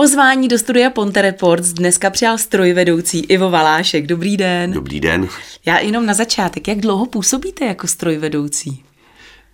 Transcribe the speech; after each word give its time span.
Pozvání 0.00 0.48
do 0.48 0.58
studia 0.58 0.90
Ponte 0.90 1.22
Reports 1.22 1.68
dneska 1.68 2.10
přijal 2.10 2.38
strojvedoucí 2.38 3.18
Ivo 3.20 3.50
Valášek. 3.50 4.06
Dobrý 4.06 4.36
den. 4.36 4.72
Dobrý 4.72 5.00
den. 5.00 5.28
Já 5.66 5.78
jenom 5.78 6.06
na 6.06 6.14
začátek, 6.14 6.68
jak 6.68 6.78
dlouho 6.78 7.06
působíte 7.06 7.64
jako 7.64 7.86
strojvedoucí? 7.86 8.84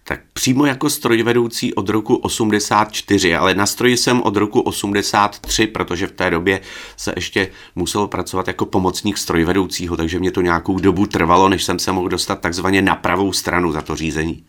Tak 0.05 0.21
přímo 0.33 0.67
jako 0.67 0.91
strojvedoucí 0.91 1.75
od 1.75 1.89
roku 1.89 2.15
84, 2.15 3.37
ale 3.37 3.55
na 3.55 3.67
stroji 3.67 3.97
jsem 3.97 4.23
od 4.23 4.37
roku 4.37 4.61
83, 4.61 5.67
protože 5.67 6.07
v 6.07 6.13
té 6.13 6.31
době 6.31 6.61
se 6.97 7.13
ještě 7.17 7.49
muselo 7.75 8.09
pracovat 8.09 8.49
jako 8.49 8.67
pomocník 8.67 9.19
strojvedoucího, 9.19 9.97
takže 9.97 10.19
mě 10.19 10.31
to 10.31 10.41
nějakou 10.41 10.79
dobu 10.79 11.07
trvalo, 11.07 11.49
než 11.49 11.65
jsem 11.65 11.79
se 11.79 11.93
mohl 11.93 12.09
dostat 12.09 12.41
takzvaně 12.41 12.83
na 12.83 12.95
pravou 12.95 13.33
stranu 13.33 13.73
za 13.73 13.83
to 13.83 13.97
řízení. 13.97 14.45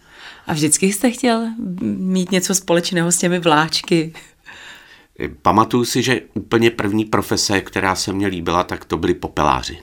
A 0.48 0.54
vždycky 0.54 0.94
jste 0.94 1.12
chtěl 1.12 1.48
mít 1.98 2.32
něco 2.32 2.56
společného 2.56 3.12
s 3.12 3.18
těmi 3.18 3.40
vláčky? 3.40 4.14
Pamatuju 5.42 5.86
si, 5.86 6.04
že 6.04 6.22
úplně 6.34 6.72
první 6.72 7.06
profese, 7.06 7.62
která 7.62 7.96
se 7.96 8.14
mně 8.14 8.28
líbila, 8.28 8.64
tak 8.64 8.86
to 8.86 8.98
byli 8.98 9.14
popeláři. 9.14 9.78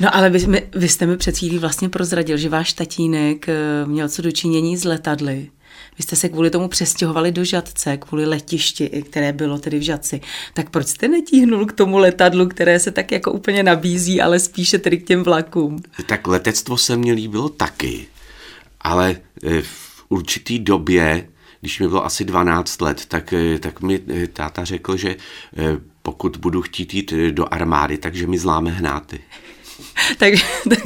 No 0.00 0.16
ale 0.16 0.30
vy, 0.30 0.46
my, 0.46 0.66
vy 0.74 0.88
jste 0.88 1.06
mi 1.06 1.16
před 1.16 1.38
chvílí 1.38 1.58
vlastně 1.58 1.88
prozradil, 1.88 2.36
že 2.36 2.48
váš 2.48 2.72
tatínek 2.72 3.48
eh, 3.48 3.54
měl 3.86 4.08
co 4.08 4.22
dočinění 4.22 4.76
s 4.76 4.84
letadly. 4.84 5.50
Vy 5.98 6.02
jste 6.02 6.16
se 6.16 6.28
kvůli 6.28 6.50
tomu 6.50 6.68
přestěhovali 6.68 7.32
do 7.32 7.44
Žadce, 7.44 7.96
kvůli 7.96 8.26
letišti, 8.26 8.88
které 8.88 9.32
bylo 9.32 9.58
tedy 9.58 9.78
v 9.78 9.82
Žadci. 9.82 10.20
Tak 10.54 10.70
proč 10.70 10.86
jste 10.86 11.08
netíhnul 11.08 11.66
k 11.66 11.72
tomu 11.72 11.98
letadlu, 11.98 12.46
které 12.46 12.80
se 12.80 12.90
tak 12.90 13.12
jako 13.12 13.32
úplně 13.32 13.62
nabízí, 13.62 14.20
ale 14.20 14.38
spíše 14.38 14.78
tedy 14.78 14.98
k 14.98 15.06
těm 15.06 15.22
vlakům? 15.22 15.82
Tak 16.06 16.26
letectvo 16.26 16.76
se 16.76 16.96
mně 16.96 17.12
líbilo 17.12 17.48
taky, 17.48 18.06
ale 18.80 19.16
eh, 19.44 19.62
v 19.62 20.04
určitý 20.08 20.58
době 20.58 21.28
když 21.60 21.80
mi 21.80 21.88
bylo 21.88 22.04
asi 22.04 22.24
12 22.24 22.80
let, 22.80 23.06
tak, 23.06 23.32
eh, 23.32 23.58
tak 23.58 23.80
mi 23.80 24.00
eh, 24.08 24.26
táta 24.26 24.64
řekl, 24.64 24.96
že 24.96 25.16
eh, 25.56 25.76
pokud 26.02 26.36
budu 26.36 26.62
chtít 26.62 26.94
jít 26.94 27.12
do 27.30 27.54
armády, 27.54 27.98
takže 27.98 28.26
mi 28.26 28.38
zláme 28.38 28.70
hnáty. 28.70 29.20
takže, 30.18 30.44
tak, 30.68 30.78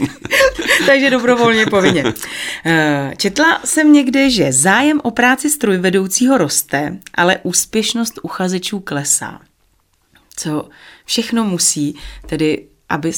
takže 0.86 1.10
dobrovolně 1.10 1.66
povinně. 1.66 2.04
Četla 3.16 3.60
jsem 3.64 3.92
někde, 3.92 4.30
že 4.30 4.52
zájem 4.52 5.00
o 5.04 5.10
práci 5.10 5.50
strojvedoucího 5.50 6.38
roste, 6.38 6.98
ale 7.14 7.38
úspěšnost 7.42 8.18
uchazečů 8.22 8.80
klesá. 8.80 9.40
Co 10.36 10.68
všechno 11.04 11.44
musí 11.44 11.94
tedy, 12.26 12.66
aby 12.88 13.12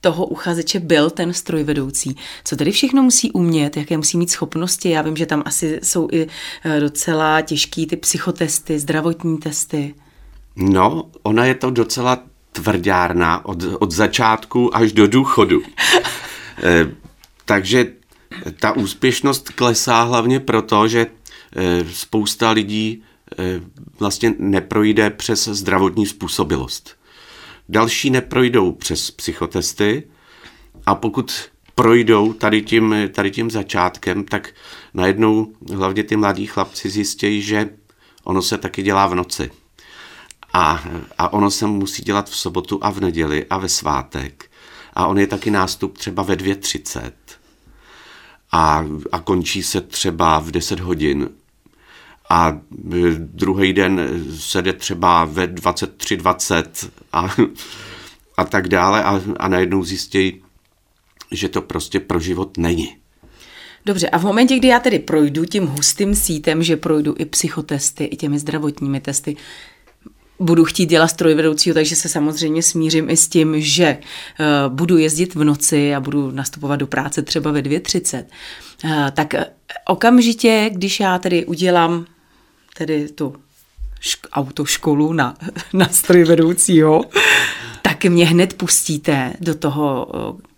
toho 0.00 0.26
uchazeče 0.26 0.80
byl 0.80 1.10
ten 1.10 1.32
strojvedoucí. 1.32 2.16
Co 2.44 2.56
tedy 2.56 2.72
všechno 2.72 3.02
musí 3.02 3.32
umět, 3.32 3.76
jaké 3.76 3.96
musí 3.96 4.18
mít 4.18 4.30
schopnosti? 4.30 4.90
Já 4.90 5.02
vím, 5.02 5.16
že 5.16 5.26
tam 5.26 5.42
asi 5.46 5.80
jsou 5.82 6.08
i 6.12 6.26
eh, 6.64 6.80
docela 6.80 7.40
těžký 7.40 7.86
ty 7.86 7.96
psychotesty, 7.96 8.78
zdravotní 8.78 9.38
testy. 9.38 9.94
No, 10.56 11.10
ona 11.22 11.44
je 11.44 11.54
to 11.54 11.70
docela 11.70 12.22
tvrdárna 12.52 13.44
od, 13.44 13.58
od 13.78 13.90
začátku 13.92 14.76
až 14.76 14.92
do 14.92 15.06
důchodu. 15.06 15.62
e, 16.62 16.90
takže 17.44 17.92
ta 18.60 18.72
úspěšnost 18.72 19.48
klesá 19.48 20.02
hlavně 20.02 20.40
proto, 20.40 20.88
že 20.88 21.06
e, 21.56 21.84
spousta 21.92 22.50
lidí 22.50 23.02
e, 23.38 23.60
vlastně 23.98 24.34
neprojde 24.38 25.10
přes 25.10 25.48
zdravotní 25.48 26.06
způsobilost. 26.06 26.97
Další 27.68 28.10
neprojdou 28.10 28.72
přes 28.72 29.10
psychotesty 29.10 30.08
a 30.86 30.94
pokud 30.94 31.50
projdou 31.74 32.32
tady 32.32 32.62
tím, 32.62 32.94
tady 33.12 33.30
tím 33.30 33.50
začátkem, 33.50 34.24
tak 34.24 34.50
najednou 34.94 35.52
hlavně 35.74 36.04
ty 36.04 36.16
mladí 36.16 36.46
chlapci 36.46 36.90
zjistějí, 36.90 37.42
že 37.42 37.70
ono 38.24 38.42
se 38.42 38.58
taky 38.58 38.82
dělá 38.82 39.06
v 39.06 39.14
noci. 39.14 39.50
A, 40.52 40.84
a 41.18 41.32
ono 41.32 41.50
se 41.50 41.66
musí 41.66 42.02
dělat 42.02 42.30
v 42.30 42.36
sobotu 42.36 42.78
a 42.82 42.90
v 42.90 43.00
neděli 43.00 43.46
a 43.50 43.58
ve 43.58 43.68
svátek. 43.68 44.50
A 44.94 45.06
on 45.06 45.18
je 45.18 45.26
taky 45.26 45.50
nástup 45.50 45.98
třeba 45.98 46.22
ve 46.22 46.34
2.30 46.34 47.12
a, 48.52 48.84
a 49.12 49.20
končí 49.20 49.62
se 49.62 49.80
třeba 49.80 50.38
v 50.38 50.50
10 50.50 50.80
hodin 50.80 51.28
a 52.30 52.60
e, 52.92 53.10
druhý 53.18 53.72
den 53.72 54.24
se 54.38 54.62
jde 54.62 54.72
třeba 54.72 55.24
ve 55.24 55.46
23.20 55.46 56.90
a, 57.12 57.28
a 58.36 58.44
tak 58.44 58.68
dále 58.68 59.04
a, 59.04 59.20
a 59.36 59.48
najednou 59.48 59.84
zjistí, 59.84 60.42
že 61.30 61.48
to 61.48 61.62
prostě 61.62 62.00
pro 62.00 62.20
život 62.20 62.56
není. 62.56 62.96
Dobře, 63.86 64.08
a 64.08 64.18
v 64.18 64.22
momentě, 64.22 64.56
kdy 64.56 64.68
já 64.68 64.80
tedy 64.80 64.98
projdu 64.98 65.44
tím 65.44 65.66
hustým 65.66 66.14
sítem, 66.14 66.62
že 66.62 66.76
projdu 66.76 67.14
i 67.18 67.24
psychotesty, 67.24 68.04
i 68.04 68.16
těmi 68.16 68.38
zdravotními 68.38 69.00
testy, 69.00 69.36
budu 70.40 70.64
chtít 70.64 70.86
dělat 70.86 71.08
strojvedoucího, 71.08 71.74
takže 71.74 71.96
se 71.96 72.08
samozřejmě 72.08 72.62
smířím 72.62 73.10
i 73.10 73.16
s 73.16 73.28
tím, 73.28 73.60
že 73.60 73.98
uh, 73.98 74.74
budu 74.74 74.98
jezdit 74.98 75.34
v 75.34 75.44
noci 75.44 75.94
a 75.94 76.00
budu 76.00 76.30
nastupovat 76.30 76.80
do 76.80 76.86
práce 76.86 77.22
třeba 77.22 77.50
ve 77.50 77.62
2.30. 77.62 78.24
Uh, 78.84 78.90
tak 79.10 79.34
okamžitě, 79.86 80.70
když 80.72 81.00
já 81.00 81.18
tedy 81.18 81.46
udělám 81.46 82.06
tedy 82.78 83.08
tu 83.08 83.34
šk- 84.00 84.28
autoškolu 84.32 85.12
na, 85.12 85.34
na 85.72 85.88
strojvedoucího, 85.88 87.04
tak 87.82 88.04
mě 88.04 88.26
hned 88.26 88.54
pustíte 88.54 89.32
do 89.40 89.54
toho 89.54 90.06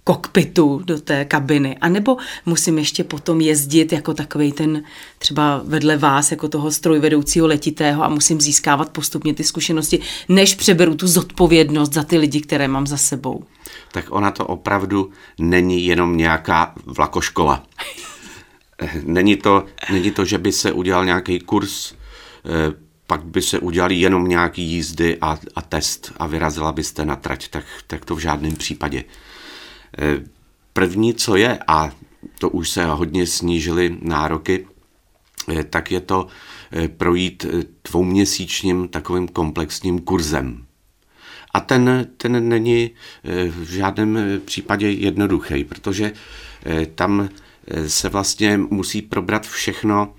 kokpitu, 0.05 0.81
do 0.85 1.01
té 1.01 1.25
kabiny. 1.25 1.79
A 1.81 1.89
nebo 1.89 2.17
musím 2.47 2.79
ještě 2.79 3.05
potom 3.05 3.41
jezdit 3.41 3.93
jako 3.93 4.15
takový 4.15 4.53
ten 4.53 4.83
třeba 5.19 5.63
vedle 5.65 5.97
vás, 5.97 6.31
jako 6.31 6.49
toho 6.49 6.71
strojvedoucího 6.71 7.47
letitého 7.47 8.05
a 8.05 8.09
musím 8.09 8.41
získávat 8.41 8.91
postupně 8.91 9.35
ty 9.35 9.45
zkušenosti, 9.45 10.01
než 10.29 10.55
přeberu 10.55 10.95
tu 10.95 11.09
zodpovědnost 11.09 11.93
za 11.93 12.03
ty 12.03 12.19
lidi, 12.19 12.41
které 12.41 12.69
mám 12.69 12.87
za 12.87 12.97
sebou. 12.97 13.45
Tak 13.93 14.05
ona 14.09 14.31
to 14.31 14.47
opravdu 14.47 15.11
není 15.39 15.87
jenom 15.87 16.17
nějaká 16.17 16.73
vlakoškola. 16.87 17.63
Není 19.05 19.37
to, 19.37 19.65
není 19.93 20.11
to, 20.11 20.25
že 20.25 20.39
by 20.39 20.53
se 20.53 20.73
udělal 20.73 21.05
nějaký 21.05 21.41
kurz 21.41 21.93
Eh, 21.93 22.00
pak 23.11 23.25
by 23.25 23.43
se 23.43 23.59
udělali 23.59 23.95
jenom 23.95 24.28
nějaký 24.28 24.62
jízdy 24.62 25.19
a, 25.21 25.39
a 25.55 25.62
test 25.62 26.12
a 26.17 26.27
vyrazila 26.27 26.73
byste 26.73 27.05
na 27.05 27.17
trať, 27.17 27.49
tak, 27.49 27.65
tak 27.87 28.05
to 28.05 28.15
v 28.15 28.19
žádném 28.19 28.56
případě. 28.56 29.05
Eh, 29.99 30.23
první, 30.73 31.15
co 31.15 31.37
je, 31.37 31.59
a 31.67 31.91
to 32.39 32.49
už 32.51 32.71
se 32.71 32.84
hodně 32.84 33.27
snížily 33.27 33.99
nároky, 34.03 34.67
eh, 35.49 35.65
tak 35.65 35.91
je 35.91 36.01
to 36.01 36.27
projít 36.97 37.47
dvouměsíčním 37.91 38.89
takovým 38.89 39.28
komplexním 39.28 39.99
kurzem. 39.99 40.65
A 41.55 41.61
ten, 41.61 42.07
ten 42.17 42.49
není 42.49 42.91
v 43.51 43.71
žádném 43.71 44.41
případě 44.45 44.91
jednoduchý, 44.91 45.65
protože 45.65 46.12
tam 46.95 47.28
se 47.87 48.09
vlastně 48.09 48.57
musí 48.57 49.03
probrat 49.03 49.47
všechno 49.47 50.15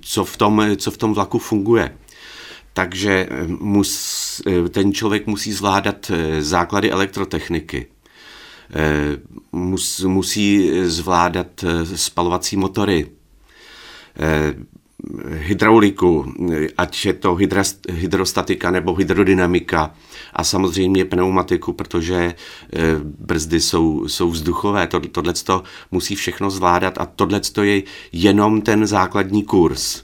co 0.00 0.24
v 0.24 0.36
tom, 0.36 0.62
co 0.76 0.90
v 0.90 0.96
tom 0.96 1.14
vlaku 1.14 1.38
funguje. 1.38 1.96
Takže 2.72 3.28
mus, 3.46 4.42
ten 4.70 4.92
člověk 4.92 5.26
musí 5.26 5.52
zvládat 5.52 6.10
eh, 6.10 6.42
základy 6.42 6.90
elektrotechniky, 6.90 7.86
eh, 8.74 9.18
mus, 9.52 10.00
musí 10.00 10.70
zvládat 10.84 11.64
eh, 11.64 11.96
spalovací 11.96 12.56
motory, 12.56 13.08
hydrauliku, 15.30 16.32
ať 16.78 17.06
je 17.06 17.12
to 17.12 17.38
hydrostatika 17.88 18.70
nebo 18.70 18.94
hydrodynamika 18.94 19.94
a 20.32 20.44
samozřejmě 20.44 21.04
pneumatiku, 21.04 21.72
protože 21.72 22.14
e, 22.14 22.34
brzdy 23.18 23.60
jsou, 23.60 24.08
jsou 24.08 24.30
vzduchové. 24.30 24.86
Tohle 24.86 25.32
to 25.32 25.62
musí 25.90 26.14
všechno 26.14 26.50
zvládat 26.50 26.98
a 26.98 27.06
tohle 27.06 27.40
je 27.62 27.82
jenom 28.12 28.62
ten 28.62 28.86
základní 28.86 29.42
kurz. 29.42 30.02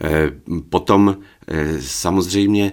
E, 0.00 0.30
potom 0.68 1.16
e, 1.48 1.82
samozřejmě 1.82 2.72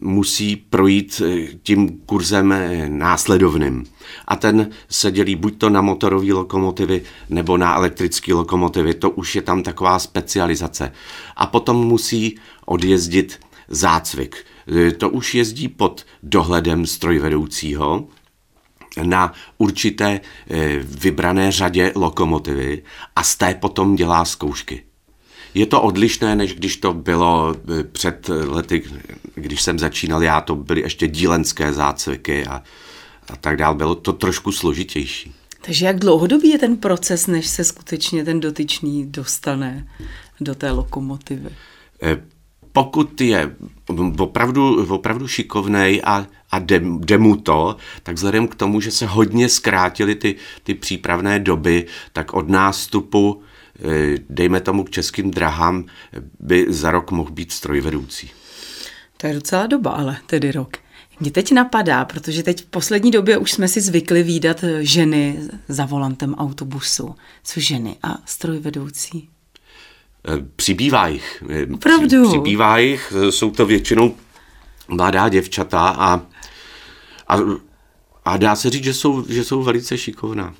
musí 0.00 0.56
projít 0.56 1.22
tím 1.62 1.98
kurzem 2.06 2.54
následovným. 2.88 3.84
A 4.28 4.36
ten 4.36 4.70
se 4.88 5.10
dělí 5.10 5.36
buď 5.36 5.58
to 5.58 5.70
na 5.70 5.80
motorové 5.80 6.32
lokomotivy 6.32 7.02
nebo 7.28 7.56
na 7.56 7.76
elektrické 7.76 8.34
lokomotivy. 8.34 8.94
To 8.94 9.10
už 9.10 9.34
je 9.36 9.42
tam 9.42 9.62
taková 9.62 9.98
specializace. 9.98 10.92
A 11.36 11.46
potom 11.46 11.86
musí 11.86 12.38
odjezdit 12.66 13.40
zácvik. 13.68 14.36
To 14.98 15.10
už 15.10 15.34
jezdí 15.34 15.68
pod 15.68 16.06
dohledem 16.22 16.86
strojvedoucího 16.86 18.08
na 19.02 19.32
určité 19.58 20.20
vybrané 20.82 21.52
řadě 21.52 21.92
lokomotivy 21.94 22.82
a 23.16 23.22
z 23.22 23.36
té 23.36 23.54
potom 23.54 23.96
dělá 23.96 24.24
zkoušky. 24.24 24.82
Je 25.54 25.66
to 25.66 25.82
odlišné, 25.82 26.36
než 26.36 26.54
když 26.54 26.76
to 26.76 26.92
bylo 26.92 27.54
eh, 27.80 27.84
před 27.84 28.28
lety, 28.28 28.82
když 29.34 29.62
jsem 29.62 29.78
začínal 29.78 30.22
já, 30.22 30.40
to 30.40 30.54
byly 30.54 30.80
ještě 30.80 31.08
dílenské 31.08 31.72
zácviky 31.72 32.46
a, 32.46 32.62
a 33.28 33.36
tak 33.36 33.56
dále. 33.56 33.76
Bylo 33.76 33.94
to 33.94 34.12
trošku 34.12 34.52
složitější. 34.52 35.32
Takže 35.60 35.86
jak 35.86 35.98
dlouhodobý 35.98 36.48
je 36.48 36.58
ten 36.58 36.76
proces, 36.76 37.26
než 37.26 37.46
se 37.46 37.64
skutečně 37.64 38.24
ten 38.24 38.40
dotyčný 38.40 39.06
dostane 39.06 39.88
do 40.40 40.54
té 40.54 40.70
lokomotivy? 40.70 41.50
pokud 42.72 43.20
je 43.20 43.56
opravdu, 44.18 44.94
opravdu 44.94 45.28
šikovnej 45.28 46.02
a, 46.04 46.26
a 46.50 46.58
jde, 46.58 46.80
jde 46.98 47.18
mu 47.18 47.36
to, 47.36 47.76
tak 48.02 48.14
vzhledem 48.14 48.48
k 48.48 48.54
tomu, 48.54 48.80
že 48.80 48.90
se 48.90 49.06
hodně 49.06 49.48
zkrátily 49.48 50.14
ty, 50.14 50.34
ty 50.62 50.74
přípravné 50.74 51.38
doby, 51.38 51.86
tak 52.12 52.34
od 52.34 52.48
nástupu, 52.48 53.42
eh, 53.42 53.51
dejme 54.28 54.60
tomu 54.60 54.84
k 54.84 54.90
českým 54.90 55.30
drahám, 55.30 55.84
by 56.40 56.66
za 56.68 56.90
rok 56.90 57.10
mohl 57.10 57.30
být 57.30 57.52
strojvedoucí. 57.52 58.30
To 59.16 59.26
je 59.26 59.34
docela 59.34 59.66
doba, 59.66 59.90
ale 59.90 60.16
tedy 60.26 60.52
rok. 60.52 60.76
Mě 61.20 61.30
teď 61.30 61.52
napadá, 61.52 62.04
protože 62.04 62.42
teď 62.42 62.62
v 62.62 62.66
poslední 62.66 63.10
době 63.10 63.38
už 63.38 63.52
jsme 63.52 63.68
si 63.68 63.80
zvykli 63.80 64.22
výdat 64.22 64.64
ženy 64.80 65.38
za 65.68 65.84
volantem 65.84 66.34
autobusu. 66.34 67.14
Co 67.44 67.60
ženy 67.60 67.96
a 68.02 68.18
strojvedoucí? 68.24 69.28
Eh, 70.28 70.46
přibývá 70.56 71.08
jich. 71.08 71.44
Eh, 71.48 71.66
Opravdu? 71.74 72.28
Přibývá 72.28 72.78
jich, 72.78 73.12
eh, 73.16 73.32
jsou 73.32 73.50
to 73.50 73.66
většinou 73.66 74.14
mladá 74.88 75.28
děvčata 75.28 75.88
a, 75.88 76.20
a, 77.28 77.38
a 78.24 78.36
dá 78.36 78.56
se 78.56 78.70
říct, 78.70 78.84
že 78.84 78.94
jsou, 78.94 79.24
že 79.28 79.44
jsou 79.44 79.62
velice 79.62 79.98
šikovná. 79.98 80.54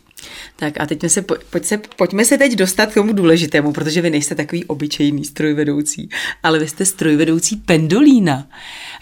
Tak 0.57 0.81
a 0.81 0.87
teď 0.87 1.01
se, 1.07 1.23
pojď 1.23 1.65
se, 1.65 1.79
pojďme 1.97 2.25
se 2.25 2.39
teď 2.39 2.53
dostat 2.53 2.91
k 2.91 2.95
tomu 2.95 3.13
důležitému, 3.13 3.73
protože 3.73 4.01
vy 4.01 4.11
nejste 4.11 4.35
takový 4.35 4.65
obyčejný 4.65 5.25
strojvedoucí, 5.25 6.09
ale 6.43 6.59
vy 6.59 6.69
jste 6.69 6.85
strojvedoucí 6.85 7.57
pendolína. 7.57 8.47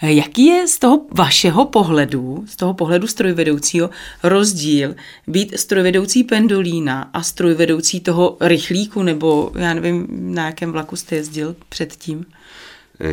Jaký 0.01 0.45
je 0.45 0.67
z 0.67 0.79
toho 0.79 1.05
vašeho 1.11 1.65
pohledu, 1.65 2.43
z 2.47 2.55
toho 2.55 2.73
pohledu 2.73 3.07
strojvedoucího, 3.07 3.89
rozdíl 4.23 4.95
být 5.27 5.59
strojvedoucí 5.59 6.23
pendolína 6.23 7.09
a 7.13 7.23
strojvedoucí 7.23 7.99
toho 7.99 8.37
rychlíku, 8.41 9.03
nebo 9.03 9.51
já 9.55 9.73
nevím, 9.73 10.07
na 10.09 10.45
jakém 10.45 10.71
vlaku 10.71 10.95
jste 10.95 11.15
jezdil 11.15 11.55
předtím? 11.69 12.25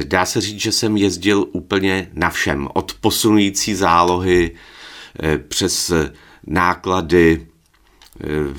Dá 0.05 0.25
se 0.25 0.41
říct, 0.41 0.61
že 0.61 0.73
jsem 0.73 0.97
jezdil 0.97 1.47
úplně 1.53 2.09
na 2.15 2.31
všem. 2.31 2.69
Od 2.75 2.95
posunující 3.01 3.75
zálohy 3.75 4.51
eh, 5.23 5.39
přes 5.39 5.93
náklady, 6.47 7.41
Eh, 7.41 7.58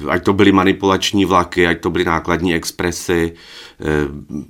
ať 0.09 0.23
to 0.23 0.33
byly 0.33 0.51
manipulační 0.51 1.25
vlaky, 1.25 1.67
ať 1.67 1.81
to 1.81 1.89
byly 1.89 2.05
nákladní 2.05 2.55
expresy, 2.55 3.33
eh, 3.33 3.85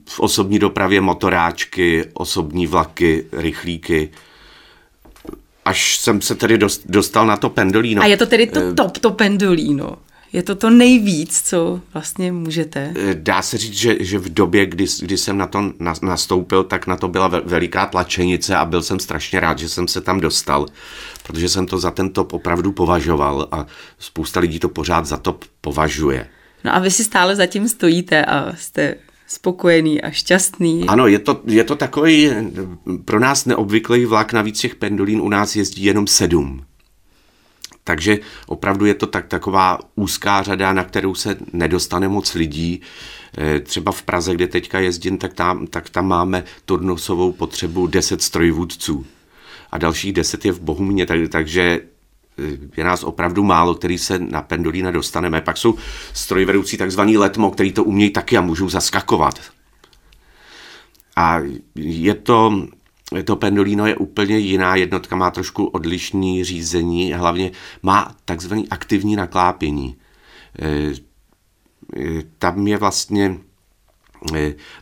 v 0.10 0.20
osobní 0.20 0.60
dopravě 0.60 1.02
motoráčky, 1.02 2.06
osobní 2.14 2.68
vlaky, 2.68 3.26
rychlíky, 3.32 4.10
až 5.66 5.98
jsem 5.98 6.22
se 6.22 6.36
tedy 6.36 6.58
dostal 6.86 7.28
na 7.28 7.38
to 7.38 7.50
pendolíno. 7.50 8.02
A 8.02 8.06
je 8.06 8.18
to 8.18 8.26
tedy 8.26 8.48
to 8.48 8.60
eh, 8.60 8.74
top, 8.74 8.98
to 8.98 9.12
pendolíno? 9.12 9.98
Je 10.34 10.44
to 10.44 10.56
to 10.56 10.70
nejvíc, 10.70 11.42
co 11.42 11.82
vlastně 11.94 12.32
můžete? 12.32 12.94
Dá 13.14 13.42
se 13.42 13.58
říct, 13.58 13.74
že, 13.74 13.96
že 14.00 14.20
v 14.20 14.34
době, 14.34 14.66
kdy, 14.66 14.86
kdy 15.02 15.18
jsem 15.18 15.38
na 15.38 15.48
to 15.48 15.74
nastoupil, 16.02 16.64
tak 16.64 16.88
na 16.88 16.96
to 16.96 17.08
byla 17.08 17.28
veliká 17.28 17.86
tlačenice 17.86 18.56
a 18.56 18.66
byl 18.66 18.82
jsem 18.82 19.00
strašně 19.00 19.40
rád, 19.40 19.60
že 19.60 19.70
jsem 19.70 19.88
se 19.88 20.02
tam 20.02 20.20
dostal, 20.20 20.66
protože 21.24 21.50
jsem 21.50 21.66
to 21.66 21.80
za 21.80 21.92
ten 21.92 22.10
top 22.10 22.34
opravdu 22.34 22.72
považoval 22.72 23.48
a 23.52 23.66
spousta 24.00 24.40
lidí 24.40 24.60
to 24.60 24.70
pořád 24.70 25.06
za 25.06 25.18
top 25.18 25.46
považuje. 25.62 26.28
No 26.64 26.76
a 26.76 26.80
vy 26.80 26.92
si 26.92 27.04
stále 27.04 27.36
zatím 27.36 27.70
stojíte 27.70 28.26
a 28.26 28.56
jste 28.56 28.96
spokojený 29.28 30.02
a 30.02 30.10
šťastný. 30.10 30.86
Ano, 30.88 31.08
je 31.08 31.20
to, 31.20 31.42
je 31.46 31.64
to 31.64 31.76
takový 31.76 32.32
pro 33.06 33.20
nás 33.20 33.46
neobvyklý 33.46 34.06
vlak, 34.06 34.34
navíc 34.34 34.60
těch 34.60 34.76
pendolín 34.76 35.22
u 35.22 35.30
nás 35.30 35.56
jezdí 35.56 35.84
jenom 35.84 36.08
sedm. 36.08 36.66
Takže 37.90 38.20
opravdu 38.48 38.86
je 38.86 38.94
to 38.94 39.08
tak, 39.08 39.28
taková 39.28 39.80
úzká 39.96 40.44
řada, 40.44 40.74
na 40.74 40.84
kterou 40.84 41.16
se 41.16 41.38
nedostane 41.54 42.08
moc 42.08 42.34
lidí. 42.34 42.82
Eh, 43.38 43.60
třeba 43.60 43.92
v 43.92 44.04
Praze, 44.04 44.34
kde 44.34 44.48
teďka 44.48 44.80
jezdím, 44.80 45.18
tak 45.18 45.34
tam, 45.34 45.68
tak 45.68 45.90
tam 45.90 46.08
máme 46.08 46.44
turnusovou 46.66 47.32
potřebu 47.32 47.88
10 47.88 48.22
strojvůdců. 48.22 49.06
A 49.72 49.78
dalších 49.78 50.14
10 50.14 50.46
je 50.46 50.52
v 50.52 50.60
Bohumě, 50.60 51.06
tak, 51.06 51.20
takže 51.30 51.82
eh, 52.40 52.58
je 52.78 52.84
nás 52.84 53.04
opravdu 53.04 53.44
málo, 53.44 53.76
který 53.76 53.98
se 53.98 54.20
na 54.20 54.42
pendolína 54.42 54.92
dostaneme. 54.92 55.42
Pak 55.42 55.58
jsou 55.58 55.76
strojvedoucí 56.14 56.78
takzvaný 56.78 57.18
letmo, 57.18 57.52
který 57.52 57.72
to 57.72 57.84
umějí 57.84 58.10
taky 58.12 58.38
a 58.38 58.42
můžou 58.42 58.70
zaskakovat. 58.70 59.40
A 61.16 61.40
je 61.76 62.14
to 62.14 62.68
to 63.24 63.36
Pendolino 63.36 63.88
je 63.88 63.96
úplně 63.96 64.38
jiná 64.38 64.76
jednotka, 64.76 65.16
má 65.16 65.32
trošku 65.32 65.66
odlišný 65.66 66.44
řízení, 66.44 67.14
hlavně 67.14 67.52
má 67.84 68.16
takzvaný 68.26 68.70
aktivní 68.70 69.16
naklápění. 69.16 69.96
E, 70.62 70.94
e, 71.98 72.24
tam 72.38 72.68
je 72.68 72.78
vlastně 72.78 73.38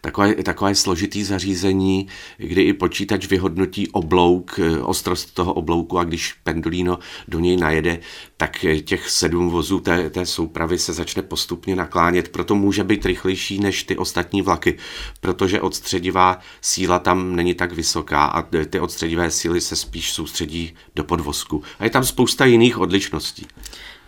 takové, 0.02 0.36
takové 0.36 0.76
složitý 0.76 1.24
zařízení, 1.24 2.08
kdy 2.38 2.62
i 2.62 2.74
počítač 2.74 3.28
vyhodnotí 3.28 3.88
oblouk, 3.88 4.60
ostrost 4.82 5.34
toho 5.34 5.54
oblouku 5.54 6.00
a 6.00 6.04
když 6.04 6.34
pendolino 6.34 7.00
do 7.28 7.40
něj 7.40 7.58
najede, 7.58 8.00
tak 8.38 8.66
těch 8.86 9.10
sedm 9.10 9.50
vozů 9.50 9.80
té, 9.80 10.10
té 10.10 10.26
soupravy 10.26 10.78
se 10.78 10.94
začne 10.94 11.22
postupně 11.22 11.76
naklánět, 11.76 12.30
proto 12.30 12.56
může 12.56 12.84
být 12.84 13.06
rychlejší 13.06 13.60
než 13.60 13.84
ty 13.84 13.98
ostatní 13.98 14.42
vlaky, 14.42 14.78
protože 15.20 15.62
odstředivá 15.62 16.40
síla 16.62 17.00
tam 17.00 17.36
není 17.36 17.54
tak 17.54 17.72
vysoká 17.72 18.26
a 18.26 18.42
ty 18.70 18.80
odstředivé 18.80 19.32
síly 19.32 19.62
se 19.62 19.76
spíš 19.76 20.14
soustředí 20.14 20.74
do 20.96 21.04
podvozku. 21.04 21.64
A 21.80 21.84
je 21.84 21.90
tam 21.90 22.04
spousta 22.04 22.46
jiných 22.46 22.78
odlišností. 22.78 23.48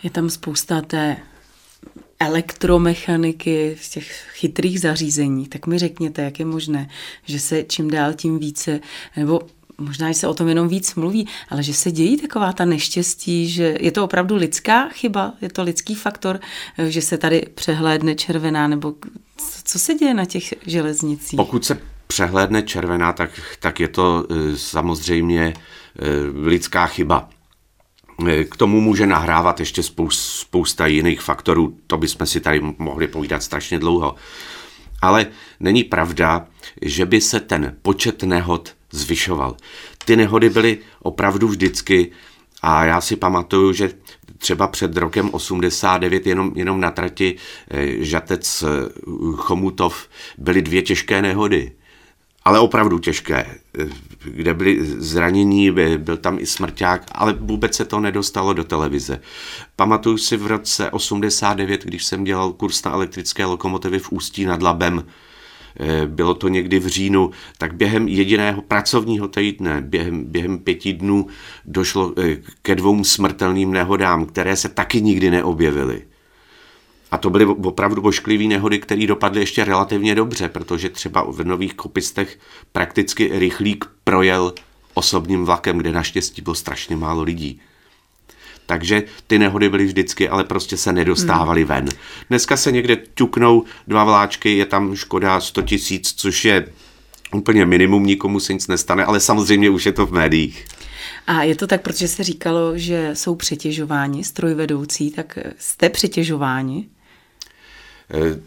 Je 0.04 0.10
tam 0.10 0.30
spousta 0.30 0.82
té 0.82 1.18
elektromechaniky, 2.20 3.78
z 3.82 3.90
těch 3.90 4.28
chytrých 4.34 4.82
zařízení, 4.82 5.48
tak 5.48 5.68
mi 5.68 5.80
řekněte, 5.80 6.22
jak 6.22 6.40
je 6.40 6.46
možné, 6.46 6.90
že 7.26 7.40
se 7.40 7.64
čím 7.64 7.90
dál 7.90 8.14
tím 8.14 8.40
více, 8.40 8.80
nebo 9.18 9.42
možná, 9.78 10.08
že 10.12 10.14
se 10.14 10.28
o 10.28 10.34
tom 10.34 10.48
jenom 10.48 10.68
víc 10.68 10.96
mluví, 10.96 11.28
ale 11.50 11.64
že 11.64 11.74
se 11.74 11.92
dějí 11.92 12.18
taková 12.18 12.54
ta 12.54 12.66
neštěstí, 12.66 13.50
že 13.50 13.78
je 13.80 13.92
to 13.92 14.04
opravdu 14.04 14.36
lidská 14.36 14.90
chyba, 14.90 15.34
je 15.42 15.50
to 15.50 15.64
lidský 15.64 15.96
faktor, 15.96 16.40
že 16.88 17.02
se 17.02 17.18
tady 17.18 17.46
přehlédne 17.56 18.16
červená, 18.16 18.68
nebo 18.68 18.94
co 19.64 19.80
se 19.80 19.94
děje 19.94 20.14
na 20.14 20.26
těch 20.26 20.54
železnicích? 20.66 21.38
Pokud 21.38 21.66
se 21.66 21.80
přehlédne 22.08 22.62
červená, 22.62 23.14
tak, 23.14 23.32
tak 23.60 23.80
je 23.80 23.88
to 23.88 24.26
e, 24.30 24.58
samozřejmě 24.58 25.44
e, 25.44 25.54
lidská 26.48 26.86
chyba. 26.86 27.30
K 28.52 28.58
tomu 28.58 28.82
může 28.82 29.08
nahrávat 29.08 29.60
ještě 29.60 29.84
spousta 30.10 30.88
jiných 30.88 31.22
faktorů, 31.22 31.78
to 31.88 31.98
bychom 31.98 32.28
si 32.28 32.40
tady 32.40 32.62
mohli 32.78 33.08
povídat 33.08 33.44
strašně 33.44 33.80
dlouho. 33.80 34.16
Ale 35.02 35.28
není 35.60 35.84
pravda, 35.84 36.48
že 36.82 37.06
by 37.06 37.22
se 37.22 37.40
ten 37.40 37.76
počet 37.82 38.24
nehod 38.24 38.74
zvyšoval. 38.92 39.58
Ty 40.06 40.16
nehody 40.16 40.50
byly 40.50 40.78
opravdu 41.00 41.48
vždycky 41.48 42.12
a 42.62 42.86
já 42.86 43.02
si 43.02 43.16
pamatuju, 43.16 43.74
že 43.74 43.92
třeba 44.38 44.68
před 44.68 44.98
rokem 44.98 45.30
89 45.34 46.28
jenom, 46.28 46.52
jenom 46.56 46.82
na 46.82 46.92
trati 46.92 47.36
eh, 47.72 48.04
Žatec 48.06 48.64
eh, 48.64 48.68
Chomutov 49.36 50.08
byly 50.38 50.62
dvě 50.62 50.82
těžké 50.82 51.22
nehody. 51.22 51.72
Ale 52.44 52.60
opravdu 52.60 53.00
těžké, 53.00 53.58
kde 54.24 54.54
byly 54.54 54.78
zranění, 54.82 55.72
byl 55.98 56.18
tam 56.18 56.40
i 56.40 56.46
smrťák, 56.46 57.06
ale 57.12 57.34
vůbec 57.34 57.76
se 57.76 57.86
to 57.86 58.00
nedostalo 58.00 58.54
do 58.54 58.64
televize. 58.64 59.22
Pamatuju 59.76 60.18
si 60.18 60.38
v 60.38 60.48
roce 60.48 60.92
89, 60.92 61.84
když 61.84 62.06
jsem 62.06 62.24
dělal 62.24 62.54
kurz 62.54 62.84
na 62.84 62.92
elektrické 62.92 63.46
lokomotivy 63.46 64.00
v 64.00 64.12
Ústí 64.12 64.46
nad 64.46 64.62
Labem, 64.62 65.04
Eh, 65.80 66.06
bylo 66.06 66.34
to 66.34 66.48
někdy 66.48 66.80
v 66.80 66.88
říjnu, 66.88 67.32
tak 67.58 67.76
během 67.76 68.08
jediného 68.08 68.62
pracovního 68.62 69.28
týdne, 69.28 69.82
během, 69.82 70.26
během 70.26 70.60
pěti 70.60 70.94
dnů 70.94 71.28
došlo 71.66 72.14
eh, 72.18 72.38
ke 72.62 72.76
dvou 72.76 73.04
smrtelným 73.04 73.72
nehodám, 73.72 74.26
které 74.26 74.56
se 74.56 74.70
taky 74.70 75.02
nikdy 75.02 75.32
neobjevily. 75.32 76.02
A 77.12 77.18
to 77.18 77.30
byly 77.30 77.46
opravdu 77.46 78.02
bošklivé 78.02 78.44
nehody, 78.44 78.80
které 78.80 79.08
dopadly 79.08 79.40
ještě 79.40 79.66
relativně 79.66 80.16
dobře, 80.16 80.50
protože 80.50 80.90
třeba 80.90 81.26
v 81.32 81.44
Nových 81.44 81.74
Kopistech 81.74 82.40
prakticky 82.72 83.40
rychlík 83.40 83.86
projel 84.04 84.54
osobním 84.94 85.46
vlakem, 85.46 85.78
kde 85.78 85.92
naštěstí 85.92 86.42
bylo 86.42 86.56
strašně 86.56 86.96
málo 86.96 87.24
lidí. 87.24 87.62
Takže 88.66 89.04
ty 89.28 89.40
nehody 89.40 89.70
byly 89.70 89.86
vždycky, 89.86 90.30
ale 90.30 90.44
prostě 90.44 90.78
se 90.78 90.94
nedostávaly 90.94 91.62
hmm. 91.62 91.70
ven. 91.70 91.90
Dneska 92.30 92.58
se 92.58 92.72
někde 92.72 92.98
ťuknou 93.14 93.64
dva 93.88 94.04
vláčky, 94.04 94.58
je 94.58 94.66
tam 94.66 94.96
škoda 94.96 95.40
100 95.40 95.62
tisíc, 95.62 96.14
což 96.14 96.46
je 96.46 96.68
úplně 97.34 97.66
minimum, 97.66 98.06
nikomu 98.06 98.40
se 98.40 98.54
nic 98.54 98.68
nestane, 98.68 99.06
ale 99.06 99.20
samozřejmě 99.20 99.70
už 99.70 99.86
je 99.86 99.92
to 99.92 100.06
v 100.06 100.12
médiích. 100.12 100.66
A 101.28 101.44
je 101.44 101.56
to 101.56 101.68
tak, 101.68 101.82
protože 101.82 102.08
se 102.08 102.24
říkalo, 102.24 102.78
že 102.78 103.12
jsou 103.14 103.36
přetěžováni 103.36 104.24
strojvedoucí, 104.24 105.12
tak 105.12 105.40
jste 105.58 105.90
přetěžováni? 105.90 106.88
E, 108.14 108.40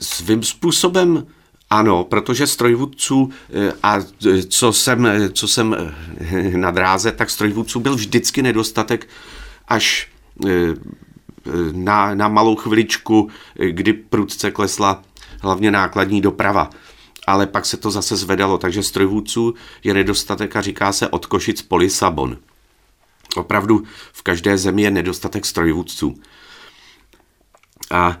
svým 0.00 0.42
způsobem 0.42 1.26
ano, 1.70 2.04
protože 2.04 2.46
strojvůdců 2.46 3.30
eh, 3.52 3.72
a 3.82 3.98
eh, 3.98 4.42
co 4.42 4.72
jsem, 4.72 5.06
eh, 5.06 5.28
co 5.28 5.48
jsem 5.48 5.76
na 6.56 6.70
dráze, 6.70 7.12
tak 7.12 7.30
strojvůdců 7.30 7.80
byl 7.80 7.94
vždycky 7.94 8.42
nedostatek 8.42 9.08
až 9.68 10.08
na, 11.72 12.14
na 12.14 12.28
malou 12.28 12.56
chviličku, 12.56 13.28
kdy 13.70 13.92
prudce 13.92 14.50
klesla 14.50 15.02
hlavně 15.40 15.70
nákladní 15.70 16.20
doprava. 16.20 16.70
Ale 17.26 17.46
pak 17.46 17.66
se 17.66 17.76
to 17.76 17.90
zase 17.90 18.16
zvedalo, 18.16 18.58
takže 18.58 18.82
strojvůdců 18.82 19.54
je 19.84 19.94
nedostatek 19.94 20.56
a 20.56 20.60
říká 20.60 20.92
se 20.92 21.08
od 21.08 21.26
Košic 21.26 21.62
po 21.62 21.76
Lisabon. 21.76 22.36
Opravdu 23.36 23.84
v 24.12 24.22
každé 24.22 24.58
zemi 24.58 24.82
je 24.82 24.90
nedostatek 24.90 25.46
strojvůdců. 25.46 26.14
A 27.90 28.18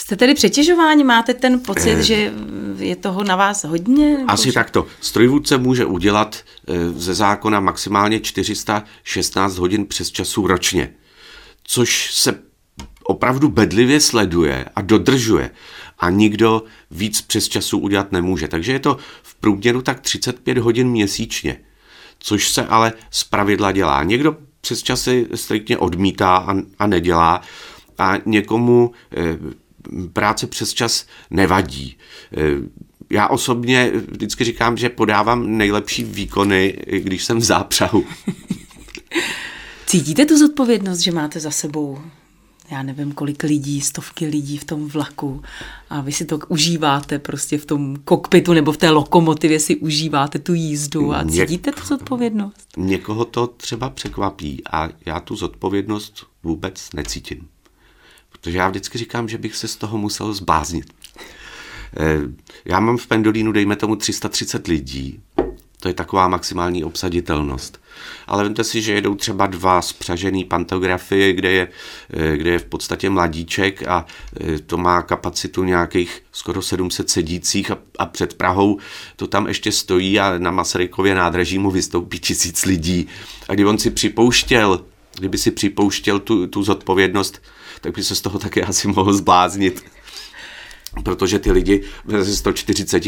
Jste 0.00 0.16
tedy 0.16 0.34
přetěžováni? 0.34 1.04
Máte 1.04 1.34
ten 1.34 1.60
pocit, 1.60 1.98
e, 1.98 2.02
že 2.02 2.32
je 2.78 2.96
toho 2.96 3.24
na 3.24 3.36
vás 3.36 3.64
hodně? 3.64 4.24
Asi 4.28 4.48
že... 4.48 4.52
takto. 4.52 4.86
Strojvůdce 5.00 5.58
může 5.58 5.84
udělat 5.84 6.36
e, 6.68 6.90
ze 6.90 7.14
zákona 7.14 7.60
maximálně 7.60 8.20
416 8.20 9.58
hodin 9.58 9.86
přes 9.86 10.10
času 10.10 10.46
ročně, 10.46 10.94
což 11.64 12.14
se 12.14 12.38
opravdu 13.04 13.48
bedlivě 13.48 14.00
sleduje 14.00 14.64
a 14.76 14.80
dodržuje 14.80 15.50
a 15.98 16.10
nikdo 16.10 16.62
víc 16.90 17.20
přes 17.20 17.48
času 17.48 17.78
udělat 17.78 18.12
nemůže. 18.12 18.48
Takže 18.48 18.72
je 18.72 18.78
to 18.78 18.96
v 19.22 19.34
průměru 19.34 19.82
tak 19.82 20.00
35 20.00 20.58
hodin 20.58 20.88
měsíčně, 20.88 21.60
což 22.18 22.50
se 22.50 22.66
ale 22.66 22.92
z 23.10 23.24
pravidla 23.24 23.72
dělá. 23.72 24.02
Někdo 24.02 24.36
přes 24.60 24.82
časy 24.82 25.26
striktně 25.34 25.78
odmítá 25.78 26.36
a, 26.36 26.54
a 26.78 26.86
nedělá 26.86 27.40
a 28.00 28.18
někomu 28.26 28.90
e, 29.16 29.38
práce 30.12 30.46
přes 30.46 30.74
čas 30.74 31.06
nevadí. 31.30 31.96
E, 32.36 32.42
já 33.10 33.28
osobně 33.28 33.92
vždycky 34.08 34.44
říkám, 34.44 34.76
že 34.76 34.88
podávám 34.88 35.58
nejlepší 35.58 36.04
výkony, 36.04 36.78
když 36.86 37.24
jsem 37.24 37.38
v 37.38 37.44
zápřahu. 37.44 38.04
Cítíte 39.86 40.26
tu 40.26 40.38
zodpovědnost, 40.38 40.98
že 40.98 41.12
máte 41.12 41.40
za 41.40 41.50
sebou 41.50 41.98
já 42.70 42.82
nevím, 42.82 43.12
kolik 43.12 43.42
lidí, 43.42 43.80
stovky 43.80 44.26
lidí 44.26 44.58
v 44.58 44.64
tom 44.64 44.88
vlaku 44.88 45.42
a 45.90 46.00
vy 46.00 46.12
si 46.12 46.24
to 46.24 46.38
užíváte 46.48 47.18
prostě 47.18 47.58
v 47.58 47.66
tom 47.66 47.96
kokpitu 48.04 48.52
nebo 48.52 48.72
v 48.72 48.76
té 48.76 48.90
lokomotivě 48.90 49.60
si 49.60 49.76
užíváte 49.76 50.38
tu 50.38 50.54
jízdu 50.54 51.14
a 51.14 51.24
cítíte 51.24 51.72
tu 51.72 51.86
zodpovědnost? 51.86 52.68
Někoho 52.76 53.24
to 53.24 53.46
třeba 53.46 53.90
překvapí 53.90 54.62
a 54.72 54.88
já 55.06 55.20
tu 55.20 55.36
zodpovědnost 55.36 56.26
vůbec 56.42 56.88
necítím. 56.94 57.48
Protože 58.40 58.58
já 58.58 58.68
vždycky 58.68 58.98
říkám, 58.98 59.28
že 59.28 59.38
bych 59.38 59.56
se 59.56 59.68
z 59.68 59.76
toho 59.76 59.98
musel 59.98 60.34
zbláznit. 60.34 60.92
Eh, 61.96 62.18
já 62.64 62.80
mám 62.80 62.96
v 62.96 63.06
Pendolínu, 63.06 63.52
dejme 63.52 63.76
tomu, 63.76 63.96
330 63.96 64.66
lidí. 64.66 65.20
To 65.80 65.88
je 65.88 65.94
taková 65.94 66.28
maximální 66.28 66.84
obsaditelnost. 66.84 67.80
Ale 68.26 68.42
vemte 68.42 68.64
si, 68.64 68.82
že 68.82 68.92
jedou 68.92 69.14
třeba 69.14 69.46
dva 69.46 69.82
spřažený 69.82 70.44
pantografy, 70.44 71.32
kde 71.32 71.50
je, 71.50 71.68
eh, 72.10 72.36
kde 72.36 72.50
je 72.50 72.58
v 72.58 72.64
podstatě 72.64 73.10
mladíček 73.10 73.88
a 73.88 74.06
eh, 74.40 74.58
to 74.58 74.76
má 74.76 75.02
kapacitu 75.02 75.64
nějakých 75.64 76.22
skoro 76.32 76.62
700 76.62 77.10
sedících 77.10 77.70
a, 77.70 77.78
a 77.98 78.06
před 78.06 78.34
Prahou 78.34 78.78
to 79.16 79.26
tam 79.26 79.46
ještě 79.46 79.72
stojí 79.72 80.20
a 80.20 80.38
na 80.38 80.50
Masarykově 80.50 81.14
nádraží 81.14 81.58
mu 81.58 81.70
vystoupí 81.70 82.18
tisíc 82.18 82.64
lidí. 82.64 83.06
A 83.48 83.54
kdyby 83.54 83.68
on 83.68 83.78
si 83.78 83.90
připouštěl, 83.90 84.84
kdyby 85.18 85.38
si 85.38 85.50
připouštěl 85.50 86.18
tu, 86.18 86.46
tu 86.46 86.62
zodpovědnost, 86.62 87.42
tak 87.80 87.94
by 87.94 88.04
se 88.04 88.14
z 88.14 88.20
toho 88.20 88.38
také 88.38 88.62
asi 88.62 88.88
mohl 88.88 89.12
zbláznit 89.12 89.84
protože 91.04 91.38
ty 91.38 91.52
lidi 91.52 91.82
se 92.22 92.36
140 92.36 93.00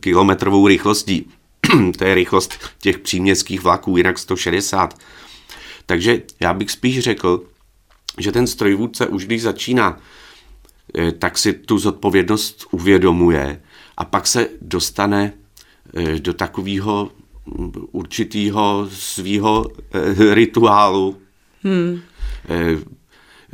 kilometrovou 0.00 0.68
rychlostí, 0.68 1.30
to 1.98 2.04
je 2.04 2.14
rychlost 2.14 2.54
těch 2.80 2.98
příměstských 2.98 3.62
vlaků, 3.62 3.96
jinak 3.96 4.18
160. 4.18 4.98
Takže 5.86 6.22
já 6.40 6.54
bych 6.54 6.70
spíš 6.70 6.98
řekl, 6.98 7.42
že 8.18 8.32
ten 8.32 8.46
strojvůdce 8.46 9.06
už 9.06 9.26
když 9.26 9.42
začíná, 9.42 10.00
eh, 10.98 11.12
tak 11.12 11.38
si 11.38 11.52
tu 11.52 11.78
zodpovědnost 11.78 12.66
uvědomuje 12.70 13.62
a 13.96 14.04
pak 14.04 14.26
se 14.26 14.48
dostane 14.60 15.32
eh, 15.94 16.20
do 16.20 16.32
takového 16.32 17.10
mm, 17.46 17.72
určitého 17.92 18.88
svého 18.92 19.66
eh, 19.94 20.34
rituálu. 20.34 21.16
Hmm 21.62 22.00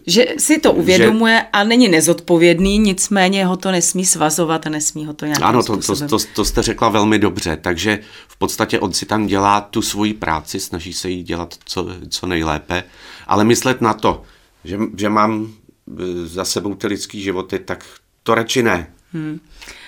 že 0.09 0.27
si 0.39 0.59
to 0.59 0.73
uvědomuje 0.73 1.37
že, 1.37 1.47
a 1.53 1.65
není 1.65 1.89
nezodpovědný, 1.89 2.79
nicméně 2.79 3.47
ho 3.47 3.57
to 3.57 3.73
nesmí 3.73 4.07
svazovat 4.07 4.67
a 4.67 4.71
nesmí 4.71 5.07
ho 5.07 5.15
to 5.15 5.27
nějak 5.27 5.43
Ano, 5.43 5.63
to, 5.63 5.77
to, 5.77 5.97
to, 6.09 6.19
to 6.35 6.45
jste 6.45 6.63
řekla 6.63 6.89
velmi 6.89 7.19
dobře, 7.19 7.59
takže 7.61 7.99
v 8.29 8.37
podstatě 8.37 8.81
on 8.81 8.93
si 8.93 9.07
tam 9.07 9.27
dělá 9.27 9.61
tu 9.61 9.83
svoji 9.83 10.15
práci, 10.15 10.61
snaží 10.61 10.93
se 10.93 11.11
jí 11.11 11.23
dělat 11.23 11.55
co, 11.65 11.87
co 12.09 12.27
nejlépe, 12.27 12.85
ale 13.27 13.45
myslet 13.45 13.81
na 13.81 13.95
to, 13.95 14.23
že, 14.65 14.79
že 14.97 15.09
mám 15.09 15.49
e, 16.01 16.27
za 16.27 16.45
sebou 16.45 16.75
ty 16.75 16.87
lidský 16.87 17.23
životy, 17.23 17.59
tak 17.59 17.85
to 18.23 18.35
radši 18.35 18.63
ne. 18.63 18.93
Hmm. 19.13 19.41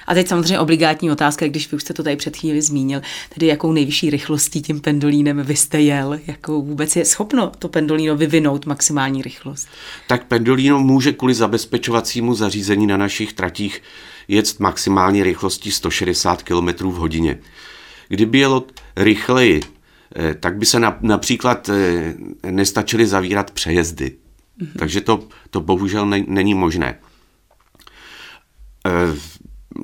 A 0.07 0.15
teď 0.15 0.29
samozřejmě 0.29 0.59
obligátní 0.59 1.11
otázka, 1.11 1.49
když 1.49 1.71
vy 1.71 1.77
už 1.77 1.83
jste 1.83 1.95
to 1.95 2.03
tady 2.03 2.17
před 2.17 2.37
chvíli 2.37 2.63
zmínil, 2.63 3.03
tedy 3.35 3.47
jakou 3.47 3.73
nejvyšší 3.73 4.11
rychlostí 4.11 4.63
tím 4.63 4.81
pendolínem 4.81 5.43
vy 5.43 5.57
jste 5.57 5.81
jel, 5.81 6.21
jakou 6.27 6.63
vůbec 6.63 6.97
je 6.97 7.05
schopno 7.05 7.53
to 7.59 7.69
pendolíno 7.69 8.17
vyvinout 8.17 8.67
maximální 8.67 9.23
rychlost? 9.23 9.69
Tak 10.07 10.27
pendolíno 10.27 10.81
může 10.81 11.13
kvůli 11.13 11.35
zabezpečovacímu 11.35 12.35
zařízení 12.35 12.87
na 12.87 12.97
našich 12.97 13.33
tratích 13.33 13.83
jet 14.29 14.61
maximální 14.61 15.23
rychlostí 15.23 15.71
160 15.71 16.43
km 16.43 16.69
v 16.69 16.95
hodině. 16.95 17.39
Kdyby 18.09 18.39
jelo 18.39 18.65
rychleji, 18.97 19.61
eh, 20.17 20.35
tak 20.35 20.57
by 20.57 20.67
se 20.67 20.81
například 21.01 21.69
eh, 21.69 22.15
nestačily 22.51 23.07
zavírat 23.07 23.51
přejezdy. 23.51 24.13
Mm-hmm. 24.61 24.79
Takže 24.79 25.01
to, 25.01 25.29
to 25.51 25.61
bohužel 25.61 26.07
není 26.07 26.55
možné. 26.55 26.99
Eh, 28.87 29.17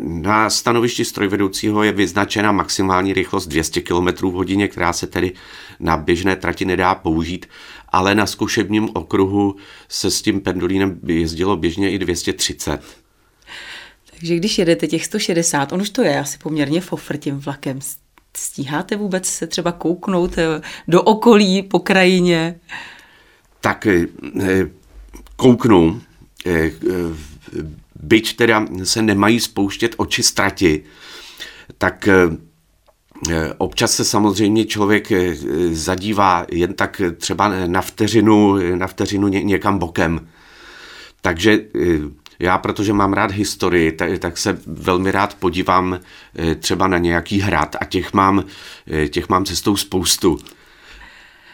na 0.05 0.51
stanovišti 0.51 1.05
strojvedoucího 1.05 1.83
je 1.83 1.93
vyznačena 1.93 2.53
maximální 2.53 3.13
rychlost 3.13 3.47
200 3.47 3.81
km 3.81 4.07
v 4.07 4.33
hodině, 4.33 4.69
která 4.69 4.93
se 4.93 5.07
tedy 5.07 5.33
na 5.81 5.97
běžné 5.97 6.37
trati 6.37 6.65
nedá 6.65 6.95
použít, 6.95 7.47
ale 7.89 8.15
na 8.15 8.27
zkušebním 8.27 8.89
okruhu 8.95 9.57
se 9.89 10.11
s 10.11 10.23
tím 10.23 10.41
pendolínem 10.41 11.01
jezdilo 11.07 11.57
běžně 11.57 11.91
i 11.91 11.99
230. 11.99 12.81
Takže 14.11 14.37
když 14.37 14.59
jedete 14.59 14.87
těch 14.87 15.05
160, 15.05 15.73
on 15.73 15.81
už 15.81 15.91
to 15.91 16.03
je 16.03 16.21
asi 16.21 16.39
poměrně 16.39 16.81
fofr 16.81 17.17
tím 17.17 17.39
vlakem, 17.39 17.79
stíháte 18.37 18.97
vůbec 18.97 19.27
se 19.27 19.47
třeba 19.47 19.73
kouknout 19.73 20.39
eh, 20.39 20.61
do 20.89 21.03
okolí 21.03 21.63
po 21.63 21.79
krajině? 21.79 22.61
Tak 23.61 23.87
eh, 23.87 24.07
kouknu 25.37 26.01
byť 28.03 28.37
teda 28.37 28.67
se 28.85 29.03
nemají 29.03 29.41
spouštět 29.41 29.95
oči 29.97 30.23
ztrati, 30.23 30.83
tak 31.79 32.09
eh, 32.09 32.29
Občas 33.59 33.93
se 33.93 34.05
samozřejmě 34.05 34.65
člověk 34.65 35.13
eh, 35.13 35.37
zadívá 35.71 36.47
jen 36.53 36.75
tak 36.75 37.01
třeba 37.17 37.49
na 37.67 37.83
vteřinu, 37.83 38.57
na 38.77 38.87
vteřinu 38.87 39.29
někam 39.29 39.79
bokem. 39.79 40.29
Takže 41.21 41.53
eh, 41.53 41.81
já, 42.39 42.59
protože 42.59 42.93
mám 42.93 43.13
rád 43.13 43.31
historii, 43.31 43.93
tak, 43.93 44.19
tak 44.19 44.39
se 44.39 44.59
velmi 44.67 45.11
rád 45.11 45.35
podívám 45.35 46.01
třeba 46.59 46.89
na 46.89 46.99
nějaký 46.99 47.41
hrad 47.41 47.77
a 47.81 47.85
těch 47.85 48.13
mám, 48.13 48.45
těch 49.09 49.29
mám 49.29 49.45
cestou 49.45 49.77
spoustu. 49.77 50.39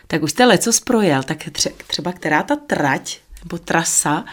Tak 0.07 0.23
už 0.23 0.31
jste 0.31 0.47
leco 0.47 0.71
projel, 0.85 1.23
tak 1.23 1.39
třeba 1.87 2.13
která 2.13 2.43
ta 2.43 2.57
trať 2.57 3.22
nebo 3.45 3.59
trasa 3.59 4.25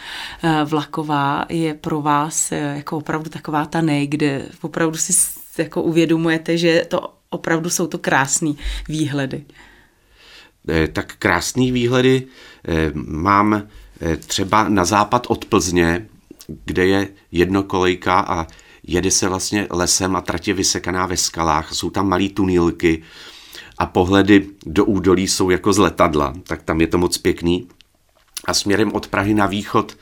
eh, 0.42 0.64
vlaková 0.64 1.44
je 1.48 1.74
pro 1.74 2.02
vás 2.02 2.52
eh, 2.52 2.74
jako 2.76 2.96
opravdu 2.96 3.30
taková 3.30 3.64
ta 3.64 3.80
nej, 3.80 4.06
kde 4.06 4.46
opravdu 4.60 4.98
si 4.98 5.12
jako 5.58 5.82
uvědomujete, 5.82 6.58
že 6.58 6.84
to 6.88 7.14
opravdu 7.30 7.70
jsou 7.70 7.86
to 7.86 7.98
krásné 7.98 8.52
výhledy. 8.88 9.44
Eh, 10.68 10.88
tak 10.88 11.14
krásné 11.18 11.72
výhledy 11.72 12.26
mám 12.94 13.62
třeba 14.26 14.68
na 14.68 14.84
západ 14.84 15.26
od 15.28 15.44
Plzně, 15.44 16.06
kde 16.64 16.86
je 16.86 17.08
jednokolejka 17.32 18.20
a 18.20 18.46
jede 18.86 19.10
se 19.10 19.28
vlastně 19.28 19.66
lesem 19.70 20.16
a 20.16 20.20
tratě 20.20 20.54
vysekaná 20.54 21.06
ve 21.06 21.16
skalách. 21.16 21.74
Jsou 21.74 21.90
tam 21.90 22.08
malé 22.08 22.28
tunílky 22.28 23.02
a 23.78 23.86
pohledy 23.86 24.46
do 24.66 24.84
údolí 24.84 25.28
jsou 25.28 25.50
jako 25.50 25.72
z 25.72 25.78
letadla, 25.78 26.34
tak 26.42 26.62
tam 26.62 26.80
je 26.80 26.86
to 26.86 26.98
moc 26.98 27.18
pěkný 27.18 27.68
a 28.50 28.54
směrem 28.54 28.92
od 28.92 29.06
Prahy 29.06 29.34
na 29.34 29.46
východ. 29.46 29.96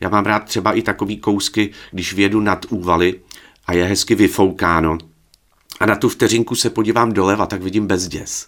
Já 0.00 0.08
mám 0.08 0.24
rád 0.24 0.44
třeba 0.44 0.72
i 0.72 0.82
takový 0.82 1.18
kousky, 1.18 1.70
když 1.90 2.12
vědu 2.12 2.40
nad 2.40 2.66
úvaly 2.68 3.20
a 3.66 3.72
je 3.72 3.84
hezky 3.84 4.14
vyfoukáno. 4.14 4.98
A 5.80 5.86
na 5.86 5.96
tu 5.96 6.08
vteřinku 6.08 6.54
se 6.54 6.70
podívám 6.70 7.12
doleva, 7.12 7.46
tak 7.46 7.62
vidím 7.62 7.86
bezděs. 7.86 8.46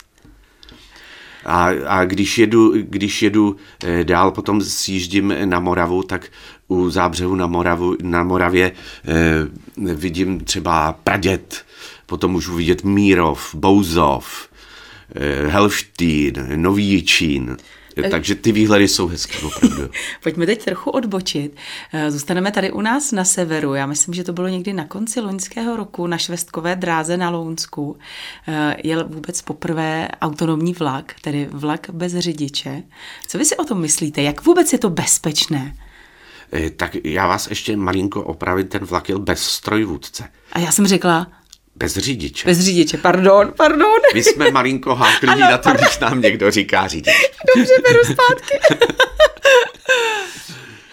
A, 1.45 1.71
a 1.87 2.05
když 2.05 2.39
jedu, 2.39 2.73
když 2.77 3.23
jedu 3.23 3.57
e, 3.85 4.05
dál, 4.05 4.31
potom 4.31 4.61
sjíždím 4.61 5.35
na 5.45 5.61
Moravu, 5.61 6.03
tak 6.03 6.31
u 6.69 6.91
zábřehu 6.91 7.35
na, 7.35 7.47
Moravu, 7.47 7.97
na 8.03 8.25
Moravě 8.25 8.73
e, 8.73 9.95
vidím 9.95 10.41
třeba 10.41 10.93
Pradět, 10.93 11.65
potom 12.07 12.33
můžu 12.33 12.55
vidět 12.55 12.85
Mírov, 12.85 13.55
Bouzov, 13.55 14.49
e, 15.15 15.49
Helštín, 15.49 16.35
Nový 16.57 16.85
Jičín. 16.85 17.57
Takže 18.11 18.35
ty 18.35 18.53
výhledy 18.53 18.89
jsou 18.89 19.07
hezké, 19.07 19.39
opravdu. 19.47 19.91
Pojďme 20.23 20.47
teď 20.47 20.65
trochu 20.65 20.91
odbočit. 20.91 21.57
Eh, 21.93 22.11
zůstaneme 22.11 22.53
tady 22.53 22.73
u 22.73 22.81
nás 22.81 23.13
na 23.13 23.25
severu. 23.25 23.75
Já 23.75 23.87
myslím, 23.87 24.15
že 24.15 24.25
to 24.25 24.33
bylo 24.33 24.49
někdy 24.49 24.73
na 24.73 24.85
konci 24.85 25.21
loňského 25.21 25.77
roku 25.77 26.07
na 26.07 26.19
švestkové 26.19 26.77
dráze 26.77 27.17
na 27.17 27.31
Lounsku. 27.31 27.97
Eh, 28.49 28.77
jel 28.85 29.09
vůbec 29.09 29.43
poprvé 29.43 30.09
autonomní 30.23 30.73
vlak, 30.73 31.15
tedy 31.21 31.49
vlak 31.53 31.91
bez 31.93 32.19
řidiče. 32.19 32.83
Co 33.27 33.39
vy 33.39 33.45
si 33.45 33.57
o 33.57 33.65
tom 33.65 33.81
myslíte? 33.81 34.23
Jak 34.23 34.45
vůbec 34.45 34.73
je 34.73 34.79
to 34.79 34.91
bezpečné? 34.91 35.75
Eh, 36.53 36.71
tak 36.71 36.97
já 37.05 37.27
vás 37.27 37.47
ještě 37.47 37.77
malinko 37.77 38.23
opravím, 38.23 38.69
ten 38.69 38.85
vlak 38.85 39.09
jel 39.09 39.19
bez 39.19 39.43
strojvůdce. 39.43 40.25
A 40.53 40.59
já 40.59 40.73
jsem 40.73 40.87
řekla, 40.87 41.27
bez 41.77 41.97
řidiče. 41.97 42.49
Bez 42.49 42.61
řidiče, 42.61 42.99
pardon, 42.99 43.53
pardon. 43.57 44.01
My 44.15 44.23
jsme 44.23 44.51
malinko 44.51 44.95
háklí 44.95 45.41
na 45.41 45.59
to, 45.59 45.71
když 45.73 45.99
nám 45.99 46.21
někdo 46.21 46.51
říká 46.51 46.89
řidič. 46.89 47.15
Dobře, 47.57 47.75
beru 47.89 48.05
zpátky. 48.05 48.59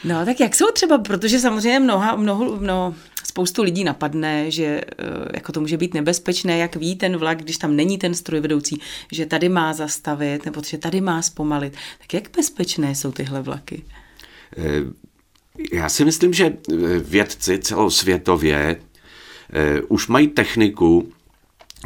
no, 0.03 0.25
tak 0.25 0.39
jak 0.39 0.55
jsou 0.55 0.71
třeba, 0.71 0.97
protože 0.97 1.39
samozřejmě 1.39 1.79
mnoha, 1.79 2.15
mnoho, 2.15 2.55
mnoho, 2.55 2.95
spoustu 3.29 3.63
lidí 3.63 3.83
napadne, 3.83 4.51
že 4.51 4.65
eh, 4.65 4.83
jako 5.33 5.51
to 5.51 5.61
může 5.61 5.77
být 5.77 5.93
nebezpečné, 5.93 6.57
jak 6.57 6.75
ví 6.75 6.95
ten 6.95 7.17
vlak, 7.17 7.41
když 7.41 7.57
tam 7.57 7.75
není 7.75 7.97
ten 7.97 8.13
strojvedoucí, 8.13 8.81
že 9.11 9.25
tady 9.25 9.49
má 9.49 9.73
zastavit, 9.73 10.45
nebo 10.45 10.61
že 10.65 10.77
tady 10.77 11.01
má 11.01 11.21
zpomalit. 11.21 11.73
Tak 11.97 12.13
jak 12.13 12.29
bezpečné 12.37 12.95
jsou 12.95 13.11
tyhle 13.11 13.41
vlaky? 13.41 13.83
Eh, 14.57 14.63
já 15.71 15.89
si 15.89 16.05
myslím, 16.05 16.33
že 16.33 16.45
eh, 16.45 16.75
vědci 16.99 17.59
celosvětově 17.59 18.81
už 19.87 20.07
mají 20.07 20.27
techniku, 20.27 21.11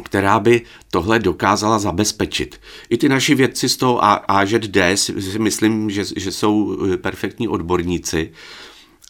která 0.02 0.40
by 0.40 0.62
tohle 0.90 1.18
dokázala 1.18 1.78
zabezpečit. 1.78 2.60
I 2.90 2.96
ty 2.96 3.08
naši 3.08 3.34
vědci 3.34 3.68
z 3.68 3.76
toho 3.76 4.04
AŽD 4.30 4.76
si 4.96 5.38
myslím, 5.38 5.90
že, 5.90 6.04
že 6.16 6.32
jsou 6.32 6.78
eh, 6.92 6.96
perfektní 6.96 7.48
odborníci 7.48 8.32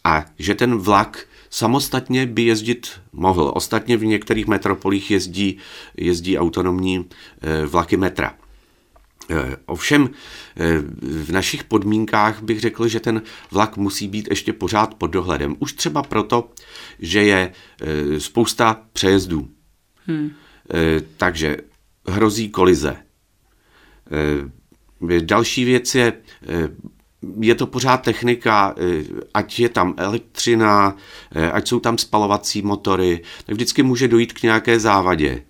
a 0.04 0.24
že 0.38 0.54
ten 0.54 0.76
vlak 0.76 1.26
samostatně 1.50 2.26
by 2.26 2.42
jezdit 2.42 2.90
mohl. 3.12 3.52
Ostatně 3.54 3.96
v 3.96 4.04
některých 4.04 4.46
metropolích 4.46 5.10
jezdí, 5.10 5.58
jezdí 5.96 6.38
autonomní 6.38 7.04
eh, 7.42 7.66
vlaky 7.66 7.96
metra. 7.96 8.34
Ovšem 9.66 10.10
v 11.02 11.30
našich 11.32 11.64
podmínkách 11.64 12.42
bych 12.42 12.60
řekl, 12.60 12.88
že 12.88 13.00
ten 13.00 13.22
vlak 13.50 13.76
musí 13.76 14.08
být 14.08 14.28
ještě 14.30 14.52
pořád 14.52 14.94
pod 14.94 15.06
dohledem. 15.06 15.56
Už 15.58 15.72
třeba 15.72 16.02
proto, 16.02 16.50
že 16.98 17.22
je 17.22 17.52
e, 17.80 18.20
spousta 18.20 18.82
přejezdů. 18.92 19.48
Hmm. 20.06 20.30
Takže 21.16 21.56
hrozí 22.06 22.50
kolize. 22.50 22.96
Další 25.20 25.64
věc 25.64 25.94
je, 25.94 26.12
je 27.40 27.54
to 27.54 27.66
pořád 27.66 27.96
technika, 27.96 28.74
ať 29.34 29.60
je 29.60 29.68
tam 29.68 29.94
elektřina, 29.96 30.96
ať 31.52 31.68
jsou 31.68 31.80
tam 31.80 31.98
spalovací 31.98 32.62
motory, 32.62 33.20
tak 33.46 33.54
vždycky 33.54 33.82
může 33.82 34.08
dojít 34.08 34.32
k 34.32 34.42
nějaké 34.42 34.80
závadě. 34.80 35.42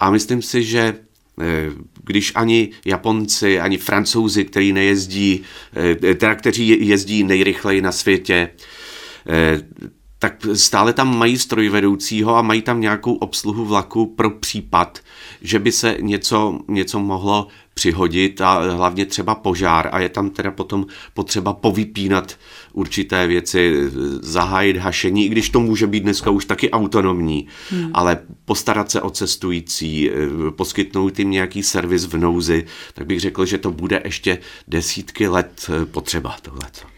A 0.00 0.10
myslím 0.10 0.42
si, 0.42 0.64
že 0.64 0.98
když 2.04 2.32
ani 2.34 2.70
Japonci, 2.84 3.60
ani 3.60 3.78
Francouzi, 3.78 4.44
kteří 4.44 4.72
nejezdí, 4.72 5.42
teda 6.00 6.34
kteří 6.34 6.88
jezdí 6.88 7.24
nejrychleji 7.24 7.82
na 7.82 7.92
světě, 7.92 8.48
tak 10.18 10.46
stále 10.54 10.92
tam 10.92 11.18
mají 11.18 11.38
strojvedoucího 11.38 12.36
a 12.36 12.42
mají 12.42 12.62
tam 12.62 12.80
nějakou 12.80 13.14
obsluhu 13.14 13.64
vlaku 13.64 14.06
pro 14.06 14.30
případ, 14.30 14.98
že 15.42 15.58
by 15.58 15.72
se 15.72 15.96
něco, 16.00 16.58
něco 16.68 17.00
mohlo 17.00 17.48
přihodit 17.74 18.40
a 18.40 18.74
hlavně 18.74 19.06
třeba 19.06 19.34
požár 19.34 19.88
a 19.92 20.00
je 20.00 20.08
tam 20.08 20.30
teda 20.30 20.50
potom 20.50 20.86
potřeba 21.14 21.52
povypínat 21.52 22.38
určité 22.72 23.26
věci, 23.26 23.90
zahájit 24.20 24.76
hašení, 24.76 25.26
i 25.26 25.28
když 25.28 25.50
to 25.50 25.60
může 25.60 25.86
být 25.86 26.00
dneska 26.00 26.30
už 26.30 26.44
taky 26.44 26.70
autonomní, 26.70 27.46
hmm. 27.70 27.90
ale 27.94 28.18
postarat 28.44 28.90
se 28.90 29.00
o 29.00 29.10
cestující, 29.10 30.10
poskytnout 30.50 31.18
jim 31.18 31.30
nějaký 31.30 31.62
servis 31.62 32.04
v 32.04 32.16
nouzi, 32.16 32.66
tak 32.94 33.06
bych 33.06 33.20
řekl, 33.20 33.46
že 33.46 33.58
to 33.58 33.70
bude 33.70 34.02
ještě 34.04 34.38
desítky 34.68 35.28
let 35.28 35.70
potřeba 35.90 36.36
tohleto. 36.42 36.93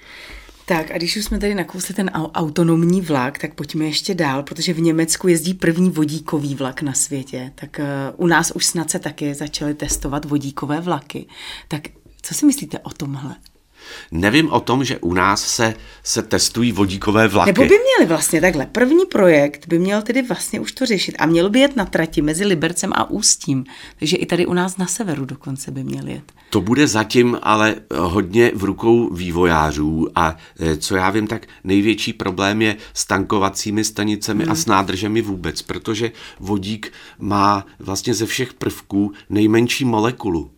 Tak 0.69 0.91
a 0.91 0.97
když 0.97 1.17
už 1.17 1.25
jsme 1.25 1.39
tady 1.39 1.55
nakousli 1.55 1.95
ten 1.95 2.11
autonomní 2.15 3.01
vlak, 3.01 3.39
tak 3.39 3.55
pojďme 3.55 3.85
ještě 3.85 4.15
dál, 4.15 4.43
protože 4.43 4.73
v 4.73 4.81
Německu 4.81 5.29
jezdí 5.29 5.55
první 5.55 5.91
vodíkový 5.91 6.55
vlak 6.55 6.83
na 6.83 6.93
světě. 6.93 7.53
Tak 7.55 7.81
uh, 7.81 8.25
u 8.25 8.27
nás 8.27 8.51
už 8.51 8.67
snad 8.67 8.91
se 8.91 8.99
taky 8.99 9.35
začaly 9.35 9.75
testovat 9.75 10.25
vodíkové 10.25 10.81
vlaky. 10.81 11.27
Tak 11.69 11.83
co 12.23 12.35
si 12.35 12.47
myslíte 12.47 12.79
o 12.79 12.91
tomhle? 12.91 13.37
Nevím 14.11 14.51
o 14.51 14.61
tom, 14.61 14.85
že 14.85 14.99
u 14.99 15.15
nás 15.15 15.47
se, 15.47 15.75
se 16.03 16.23
testují 16.23 16.73
vodíkové 16.73 17.29
vlaky. 17.29 17.49
Nebo 17.49 17.63
by 17.63 17.69
měli 17.69 18.09
vlastně 18.09 18.41
takhle. 18.41 18.67
První 18.67 19.07
projekt 19.07 19.67
by 19.69 19.79
měl 19.79 20.03
tedy 20.03 20.23
vlastně 20.23 20.61
už 20.61 20.73
to 20.73 20.87
řešit 20.87 21.17
a 21.19 21.27
měl 21.27 21.51
by 21.51 21.61
jet 21.61 21.77
na 21.77 21.85
trati 21.85 22.23
mezi 22.23 22.45
Libercem 22.45 22.93
a 22.95 23.11
Ústím. 23.11 23.65
Takže 23.99 24.17
i 24.17 24.27
tady 24.27 24.47
u 24.47 24.53
nás 24.53 24.77
na 24.77 24.87
severu 24.87 25.25
dokonce 25.25 25.71
by 25.71 25.85
měl 25.85 26.09
jet. 26.09 26.33
To 26.51 26.61
bude 26.61 26.89
zatím 26.89 27.39
ale 27.43 27.75
hodně 27.97 28.53
v 28.55 28.65
rukou 28.65 29.15
vývojářů 29.15 30.09
a 30.15 30.37
e, 30.61 30.77
co 30.77 30.97
já 30.97 31.11
vím, 31.11 31.27
tak 31.27 31.47
největší 31.65 32.13
problém 32.13 32.63
je 32.63 32.77
s 32.95 33.05
tankovacími 33.05 33.85
stanicemi 33.85 34.43
hmm. 34.43 34.53
a 34.53 34.55
s 34.55 34.67
nádržemi 34.67 35.23
vůbec, 35.23 35.63
protože 35.63 36.13
vodík 36.41 36.93
má 37.19 37.67
vlastně 37.79 38.15
ze 38.15 38.27
všech 38.27 38.55
prvků 38.55 39.13
nejmenší 39.31 39.85
molekulu. 39.85 40.51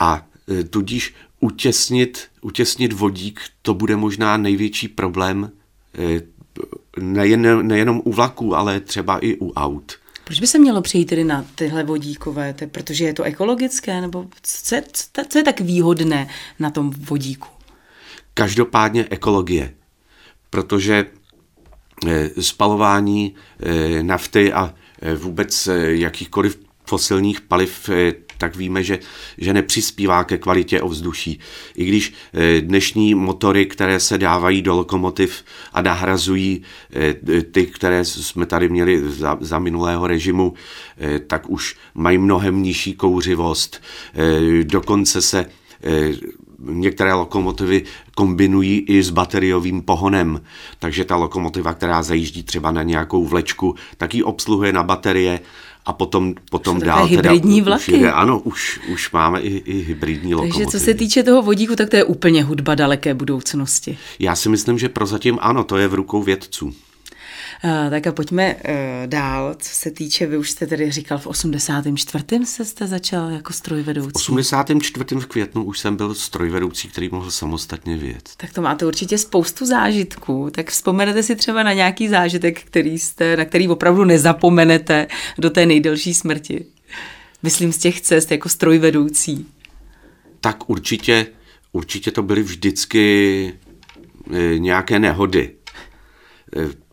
A 0.00 0.26
e, 0.60 0.64
tudíž 0.64 1.14
utěsnit, 1.40 2.28
utěsnit 2.40 2.92
vodík, 2.92 3.40
to 3.62 3.74
bude 3.74 3.96
možná 3.96 4.36
největší 4.36 4.88
problém 4.88 5.50
eh, 5.98 6.22
nejen, 7.00 7.66
nejenom 7.66 8.02
u 8.04 8.12
vlaků, 8.12 8.56
ale 8.56 8.80
třeba 8.80 9.18
i 9.18 9.36
u 9.36 9.52
aut. 9.52 9.92
Proč 10.24 10.40
by 10.40 10.46
se 10.46 10.58
mělo 10.58 10.82
přejít 10.82 11.04
tedy 11.04 11.24
na 11.24 11.44
tyhle 11.54 11.84
vodíkové? 11.84 12.52
To 12.52 12.66
protože 12.66 13.04
je 13.04 13.14
to 13.14 13.22
ekologické? 13.22 14.00
Nebo 14.00 14.26
co 14.42 14.74
je, 14.74 14.82
co 15.28 15.38
je 15.38 15.44
tak 15.44 15.60
výhodné 15.60 16.28
na 16.58 16.70
tom 16.70 16.90
vodíku? 16.90 17.48
Každopádně 18.34 19.06
ekologie. 19.10 19.74
Protože 20.50 21.06
eh, 22.06 22.42
spalování 22.42 23.34
eh, 23.60 24.02
nafty 24.02 24.52
a 24.52 24.74
vůbec 25.16 25.68
jakýchkoliv 25.82 26.58
fosilních 26.84 27.40
paliv 27.40 27.90
tak 28.38 28.56
víme, 28.56 28.82
že, 28.82 28.98
že 29.38 29.54
nepřispívá 29.54 30.24
ke 30.24 30.38
kvalitě 30.38 30.80
ovzduší. 30.80 31.40
I 31.76 31.84
když 31.84 32.12
eh, 32.34 32.60
dnešní 32.60 33.14
motory, 33.14 33.66
které 33.66 34.00
se 34.00 34.18
dávají 34.18 34.62
do 34.62 34.74
lokomotiv 34.74 35.44
a 35.72 35.82
nahrazují 35.82 36.62
eh, 36.92 37.42
ty, 37.42 37.66
které 37.66 38.04
jsme 38.04 38.46
tady 38.46 38.68
měli 38.68 39.10
za, 39.10 39.38
za 39.40 39.58
minulého 39.58 40.06
režimu, 40.06 40.54
eh, 40.98 41.18
tak 41.18 41.50
už 41.50 41.76
mají 41.94 42.18
mnohem 42.18 42.62
nižší 42.62 42.94
kouřivost. 42.94 43.82
Dokonce 44.62 45.22
se 45.22 45.46
některé 46.58 47.14
lokomotivy 47.14 47.82
kombinují 48.14 48.78
i 48.78 49.02
s 49.02 49.10
bateriovým 49.10 49.82
pohonem, 49.82 50.40
takže 50.78 51.04
ta 51.04 51.16
lokomotiva, 51.16 51.74
která 51.74 52.02
zajíždí 52.02 52.42
třeba 52.42 52.70
na 52.70 52.82
nějakou 52.82 53.26
vlečku, 53.26 53.74
tak 53.96 54.14
ji 54.14 54.22
obsluhuje 54.22 54.72
na 54.72 54.82
baterie 54.82 55.40
a 55.86 55.92
potom, 55.92 56.34
potom 56.50 56.80
dál 56.80 57.06
hybridní 57.06 57.60
teda, 57.60 57.70
vlaky. 57.70 57.92
Už 57.92 58.00
je, 58.00 58.12
ano, 58.12 58.38
už, 58.38 58.80
už 58.92 59.10
máme 59.10 59.40
i, 59.40 59.56
i 59.56 59.82
hybridní 59.82 60.34
lokomotivy. 60.34 60.64
Takže 60.64 60.78
co 60.78 60.84
se 60.84 60.94
týče 60.94 61.22
toho 61.22 61.42
vodíku, 61.42 61.76
tak 61.76 61.90
to 61.90 61.96
je 61.96 62.04
úplně 62.04 62.44
hudba 62.44 62.74
daleké 62.74 63.14
budoucnosti. 63.14 63.98
Já 64.18 64.36
si 64.36 64.48
myslím, 64.48 64.78
že 64.78 64.88
prozatím 64.88 65.38
ano, 65.40 65.64
to 65.64 65.76
je 65.76 65.88
v 65.88 65.94
rukou 65.94 66.22
vědců. 66.22 66.72
Uh, 67.64 67.90
tak 67.90 68.06
a 68.06 68.12
pojďme 68.12 68.54
uh, 68.54 68.60
dál, 69.06 69.54
co 69.58 69.74
se 69.74 69.90
týče, 69.90 70.26
vy 70.26 70.36
už 70.38 70.50
jste 70.50 70.66
tedy 70.66 70.90
říkal, 70.90 71.18
v 71.18 71.26
84. 71.26 72.24
se 72.44 72.64
jste 72.64 72.86
začal 72.86 73.30
jako 73.30 73.52
strojvedoucí. 73.52 74.10
V 74.12 74.16
84. 74.16 75.14
v 75.14 75.26
květnu 75.26 75.64
už 75.64 75.78
jsem 75.78 75.96
byl 75.96 76.14
strojvedoucí, 76.14 76.88
který 76.88 77.08
mohl 77.12 77.30
samostatně 77.30 77.96
vědět. 77.96 78.30
Tak 78.36 78.52
to 78.52 78.62
máte 78.62 78.86
určitě 78.86 79.18
spoustu 79.18 79.66
zážitků, 79.66 80.50
tak 80.50 80.70
vzpomenete 80.70 81.22
si 81.22 81.36
třeba 81.36 81.62
na 81.62 81.72
nějaký 81.72 82.08
zážitek, 82.08 82.62
který 82.62 82.98
jste, 82.98 83.36
na 83.36 83.44
který 83.44 83.68
opravdu 83.68 84.04
nezapomenete 84.04 85.06
do 85.38 85.50
té 85.50 85.66
nejdelší 85.66 86.14
smrti. 86.14 86.66
Myslím 87.42 87.72
z 87.72 87.78
těch 87.78 88.00
cest 88.00 88.30
jako 88.30 88.48
strojvedoucí. 88.48 89.46
Tak 90.40 90.70
určitě, 90.70 91.26
určitě 91.72 92.10
to 92.10 92.22
byly 92.22 92.42
vždycky 92.42 93.54
e, 94.32 94.58
nějaké 94.58 94.98
nehody. 94.98 95.54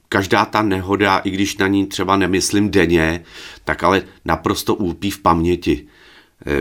Každá 0.10 0.46
ta 0.46 0.62
nehoda, 0.62 1.18
i 1.18 1.30
když 1.30 1.58
na 1.58 1.68
ní 1.68 1.86
třeba 1.86 2.18
nemyslím 2.18 2.72
denně, 2.72 3.24
tak 3.63 3.84
ale 3.84 4.02
naprosto 4.26 4.76
úpí 4.76 5.12
v 5.12 5.20
paměti. 5.20 5.86
Eh, 6.48 6.52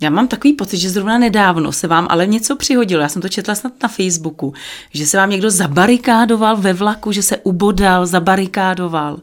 Já 0.00 0.10
mám 0.10 0.28
takový 0.28 0.52
pocit, 0.52 0.76
že 0.78 0.90
zrovna 0.90 1.18
nedávno 1.18 1.72
se 1.72 1.86
vám 1.88 2.06
ale 2.10 2.26
něco 2.26 2.56
přihodilo. 2.56 3.02
Já 3.02 3.08
jsem 3.08 3.22
to 3.22 3.28
četla 3.28 3.54
snad 3.54 3.72
na 3.82 3.88
Facebooku, 3.88 4.54
že 4.92 5.06
se 5.06 5.16
vám 5.16 5.30
někdo 5.30 5.50
zabarikádoval 5.50 6.56
ve 6.56 6.72
vlaku, 6.72 7.12
že 7.12 7.22
se 7.22 7.36
ubodal, 7.36 8.06
zabarikádoval. 8.06 9.20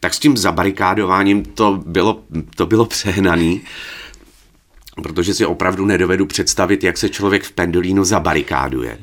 Tak 0.00 0.14
s 0.14 0.18
tím 0.18 0.36
zabarikádováním 0.36 1.44
to 1.44 1.82
bylo, 1.86 2.20
to 2.56 2.66
bylo 2.66 2.84
přehnaný. 2.86 3.60
protože 5.02 5.34
si 5.34 5.46
opravdu 5.46 5.86
nedovedu 5.86 6.26
představit, 6.26 6.84
jak 6.84 6.98
se 6.98 7.08
člověk 7.08 7.44
v 7.44 7.52
pendolínu 7.52 8.04
zabarikáduje. 8.04 8.98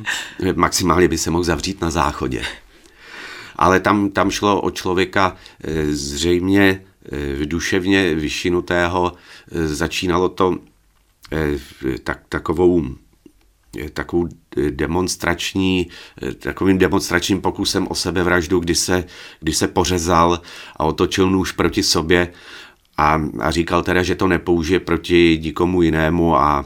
Maximálně 0.55 1.07
by 1.07 1.17
se 1.17 1.31
mohl 1.31 1.43
zavřít 1.43 1.81
na 1.81 1.91
záchodě. 1.91 2.41
Ale 3.55 3.79
tam, 3.79 4.09
tam 4.09 4.31
šlo 4.31 4.61
o 4.61 4.71
člověka 4.71 5.35
eh, 5.63 5.85
zřejmě 5.85 6.83
eh, 7.41 7.45
duševně 7.45 8.15
vyšinutého. 8.15 9.13
Eh, 9.51 9.67
začínalo 9.67 10.29
to 10.29 10.57
tak, 12.03 12.19
takovou 12.29 12.85
takovou 13.93 14.27
demonstrační, 14.69 15.87
takovým 16.39 16.77
demonstračním 16.77 17.41
pokusem 17.41 17.87
o 17.87 17.95
sebevraždu, 17.95 18.59
kdy 18.59 18.75
se, 18.75 19.03
kdy 19.39 19.53
se 19.53 19.67
pořezal 19.67 20.41
a 20.77 20.83
otočil 20.83 21.29
nůž 21.29 21.51
proti 21.51 21.83
sobě 21.83 22.29
a, 22.97 23.21
a 23.39 23.51
říkal 23.51 23.83
teda, 23.83 24.03
že 24.03 24.15
to 24.15 24.27
nepoužije 24.27 24.79
proti 24.79 25.39
nikomu 25.43 25.81
jinému 25.81 26.35
a, 26.35 26.65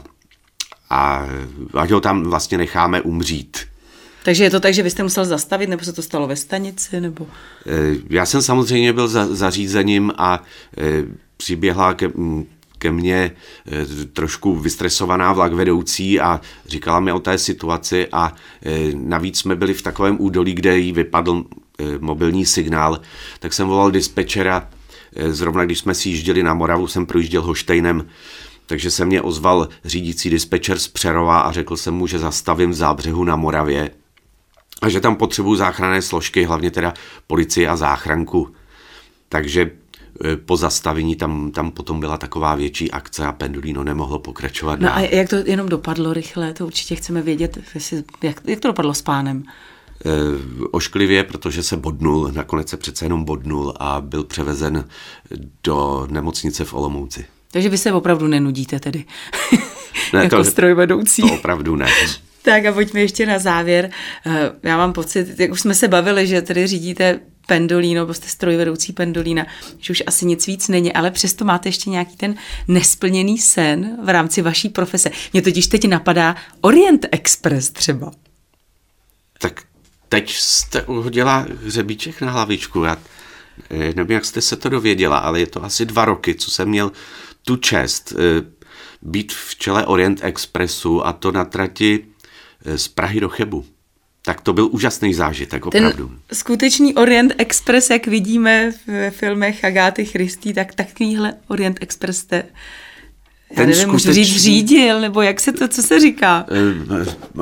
a 0.90 1.26
ať 1.74 1.90
ho 1.90 2.00
tam 2.00 2.22
vlastně 2.22 2.58
necháme 2.58 3.00
umřít. 3.00 3.58
Takže 4.22 4.44
je 4.44 4.50
to 4.50 4.60
tak, 4.60 4.74
že 4.74 4.82
vy 4.82 4.90
jste 4.90 5.02
musel 5.02 5.24
zastavit, 5.24 5.70
nebo 5.70 5.84
se 5.84 5.92
to 5.92 6.02
stalo 6.02 6.26
ve 6.26 6.36
stanici? 6.36 7.00
Nebo? 7.00 7.26
E, 7.66 7.96
já 8.10 8.26
jsem 8.26 8.42
samozřejmě 8.42 8.92
byl 8.92 9.08
za, 9.08 9.34
zařízením 9.34 10.12
a 10.18 10.42
e, 10.78 11.04
přiběhla 11.36 11.94
ke, 11.94 12.10
ke 12.78 12.92
mně 12.92 13.16
e, 13.16 14.04
trošku 14.04 14.56
vystresovaná 14.56 15.32
vlak 15.32 15.52
vedoucí 15.52 16.20
a 16.20 16.40
říkala 16.66 17.00
mi 17.00 17.12
o 17.12 17.18
té 17.18 17.38
situaci 17.38 18.08
a 18.12 18.34
navíc 18.94 19.38
jsme 19.38 19.56
byli 19.56 19.74
v 19.74 19.82
takovém 19.82 20.16
údolí, 20.20 20.54
kde 20.54 20.78
jí 20.78 20.92
vypadl 20.92 21.44
mobilní 21.98 22.46
signál, 22.46 23.00
tak 23.40 23.52
jsem 23.52 23.68
volal 23.68 23.90
dispečera 23.90 24.68
Eh, 25.16 25.32
zrovna 25.32 25.64
když 25.64 25.78
jsme 25.78 25.94
si 25.94 26.08
jížděli 26.08 26.42
na 26.42 26.54
Moravu, 26.54 26.86
jsem 26.86 27.06
projížděl 27.06 27.42
Hoštejnem, 27.42 28.08
takže 28.66 28.90
se 28.90 29.04
mě 29.04 29.22
ozval 29.22 29.68
řídící 29.84 30.30
dispečer 30.30 30.78
z 30.78 30.88
Přerova 30.88 31.40
a 31.40 31.52
řekl 31.52 31.76
jsem 31.76 31.94
mu, 31.94 32.06
že 32.06 32.18
zastavím 32.18 32.70
v 32.70 32.74
zábřehu 32.74 33.24
na 33.24 33.36
Moravě 33.36 33.90
a 34.82 34.88
že 34.88 35.00
tam 35.00 35.16
potřebuju 35.16 35.56
záchranné 35.56 36.02
složky, 36.02 36.44
hlavně 36.44 36.70
teda 36.70 36.94
policii 37.26 37.66
a 37.66 37.76
záchranku. 37.76 38.54
Takže 39.28 39.70
eh, 40.24 40.36
po 40.36 40.56
zastavení 40.56 41.16
tam, 41.16 41.50
tam 41.50 41.70
potom 41.70 42.00
byla 42.00 42.18
taková 42.18 42.54
větší 42.54 42.90
akce 42.90 43.26
a 43.26 43.32
Pendolino 43.32 43.84
nemohlo 43.84 44.18
pokračovat. 44.18 44.80
No 44.80 44.88
dál. 44.88 44.96
a 44.96 45.00
jak 45.00 45.28
to 45.28 45.36
jenom 45.36 45.68
dopadlo 45.68 46.12
rychle, 46.12 46.52
to 46.52 46.66
určitě 46.66 46.94
chceme 46.94 47.22
vědět, 47.22 47.58
jak, 48.22 48.40
jak 48.44 48.60
to 48.60 48.68
dopadlo 48.68 48.94
s 48.94 49.02
pánem? 49.02 49.44
Eh, 50.06 50.10
ošklivě, 50.70 51.24
protože 51.24 51.62
se 51.62 51.76
bodnul, 51.76 52.30
nakonec 52.32 52.68
se 52.68 52.76
přece 52.76 53.04
jenom 53.04 53.24
bodnul 53.24 53.74
a 53.80 54.00
byl 54.00 54.24
převezen 54.24 54.84
do 55.64 56.06
nemocnice 56.10 56.64
v 56.64 56.74
Olomouci. 56.74 57.24
Takže 57.52 57.68
vy 57.68 57.78
se 57.78 57.92
opravdu 57.92 58.26
nenudíte 58.26 58.80
tedy, 58.80 59.04
ne, 60.12 60.22
jako 60.22 60.36
to, 60.36 60.44
strojvedoucí. 60.44 61.22
To 61.22 61.34
opravdu 61.34 61.76
ne. 61.76 61.86
Tak 62.42 62.66
a 62.66 62.72
pojďme 62.72 63.00
ještě 63.00 63.26
na 63.26 63.38
závěr. 63.38 63.90
Eh, 64.26 64.50
já 64.62 64.76
mám 64.76 64.92
pocit, 64.92 65.40
jak 65.40 65.50
už 65.50 65.60
jsme 65.60 65.74
se 65.74 65.88
bavili, 65.88 66.26
že 66.26 66.42
tedy 66.42 66.66
řídíte 66.66 67.20
pendolíno, 67.46 68.00
nebo 68.00 68.14
jste 68.14 68.28
strojvedoucí 68.28 68.92
pendolína, 68.92 69.46
že 69.78 69.92
už 69.92 70.02
asi 70.06 70.26
nic 70.26 70.46
víc 70.46 70.68
není, 70.68 70.92
ale 70.92 71.10
přesto 71.10 71.44
máte 71.44 71.68
ještě 71.68 71.90
nějaký 71.90 72.16
ten 72.16 72.34
nesplněný 72.68 73.38
sen 73.38 73.96
v 74.04 74.08
rámci 74.08 74.42
vaší 74.42 74.68
profese. 74.68 75.10
Mě 75.32 75.42
totiž 75.42 75.66
teď 75.66 75.88
napadá 75.88 76.36
Orient 76.60 77.06
Express 77.12 77.70
třeba. 77.70 78.10
Tak 79.38 79.62
teď 80.08 80.32
jste 80.32 80.82
uhodila 80.82 81.46
hřebíček 81.64 82.20
na 82.20 82.30
hlavičku. 82.30 82.84
Já 82.84 82.96
eh, 83.70 83.92
nevím, 83.96 84.10
jak 84.10 84.24
jste 84.24 84.40
se 84.40 84.56
to 84.56 84.68
dověděla, 84.68 85.18
ale 85.18 85.40
je 85.40 85.46
to 85.46 85.64
asi 85.64 85.86
dva 85.86 86.04
roky, 86.04 86.34
co 86.34 86.50
jsem 86.50 86.68
měl 86.68 86.92
tu 87.42 87.56
čest 87.56 88.12
eh, 88.12 88.42
být 89.02 89.32
v 89.32 89.56
čele 89.56 89.86
Orient 89.86 90.20
Expressu 90.24 91.06
a 91.06 91.12
to 91.12 91.32
na 91.32 91.44
trati 91.44 92.04
z 92.76 92.88
Prahy 92.88 93.20
do 93.20 93.28
Chebu. 93.28 93.64
Tak 94.24 94.40
to 94.40 94.52
byl 94.52 94.68
úžasný 94.72 95.14
zážitek, 95.14 95.66
opravdu. 95.66 96.08
Ten 96.08 96.18
skutečný 96.32 96.94
Orient 96.94 97.34
Express, 97.38 97.90
jak 97.90 98.06
vidíme 98.06 98.72
ve 98.86 99.10
filmech 99.10 99.64
Agáty 99.64 100.04
Christy, 100.04 100.54
tak 100.54 100.74
takovýhle 100.74 101.34
Orient 101.48 101.78
Express 101.80 102.18
jste 102.18 102.44
já 103.56 103.66
nevím, 103.66 103.82
skutečný... 103.82 104.24
říct 104.24 104.42
řídil, 104.42 105.00
nebo 105.00 105.22
jak 105.22 105.40
se 105.40 105.52
to, 105.52 105.68
co 105.68 105.82
se 105.82 106.00
říká? 106.00 106.46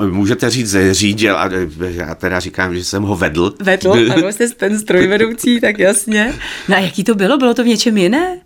Eh, 0.02 0.06
můžete 0.06 0.50
říct 0.50 0.74
eh, 0.74 0.94
řídil, 0.94 1.36
a 1.36 1.50
eh, 1.52 1.68
já 1.90 2.14
teda 2.14 2.40
říkám, 2.40 2.74
že 2.74 2.84
jsem 2.84 3.02
ho 3.02 3.16
vedl. 3.16 3.54
Vedl, 3.60 3.92
ano, 4.12 4.32
jste 4.32 4.48
ten 4.48 4.78
strojvedoucí, 4.78 5.60
tak 5.60 5.78
jasně. 5.78 6.34
No 6.68 6.76
a 6.76 6.78
jaký 6.78 7.04
to 7.04 7.14
bylo? 7.14 7.38
Bylo 7.38 7.54
to 7.54 7.64
v 7.64 7.66
něčem 7.66 7.96
jiné? 7.96 8.40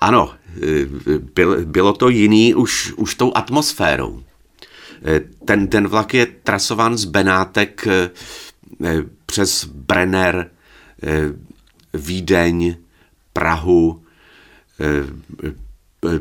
Ano, 0.00 0.30
byl, 1.34 1.64
bylo 1.64 1.92
to 1.92 2.08
jiný 2.08 2.54
už, 2.54 2.92
už 2.96 3.14
tou 3.14 3.32
atmosférou. 3.34 4.22
Ten, 5.44 5.68
ten 5.68 5.88
vlak 5.88 6.14
je 6.14 6.26
trasován 6.26 6.96
z 6.96 7.04
Benátek 7.04 7.86
přes 9.26 9.64
Brenner, 9.64 10.50
Vídeň, 11.94 12.76
Prahu, 13.32 14.02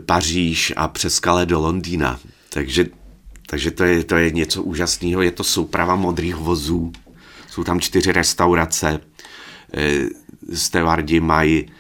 Paříž 0.06 0.74
a 0.76 0.88
přes 0.88 1.20
Kale 1.20 1.46
do 1.46 1.60
Londýna. 1.60 2.20
Takže, 2.50 2.86
takže 3.48 3.72
to, 3.72 3.84
je, 3.84 4.04
to 4.04 4.16
je 4.16 4.32
něco 4.32 4.64
úžasného. 4.64 5.22
Je 5.22 5.32
to 5.32 5.44
souprava 5.44 5.96
modrých 5.96 6.36
vozů. 6.36 6.92
Jsou 7.50 7.64
tam 7.64 7.80
čtyři 7.80 8.12
restaurace. 8.12 9.00
Stevardi 10.54 11.20
mají 11.20 11.72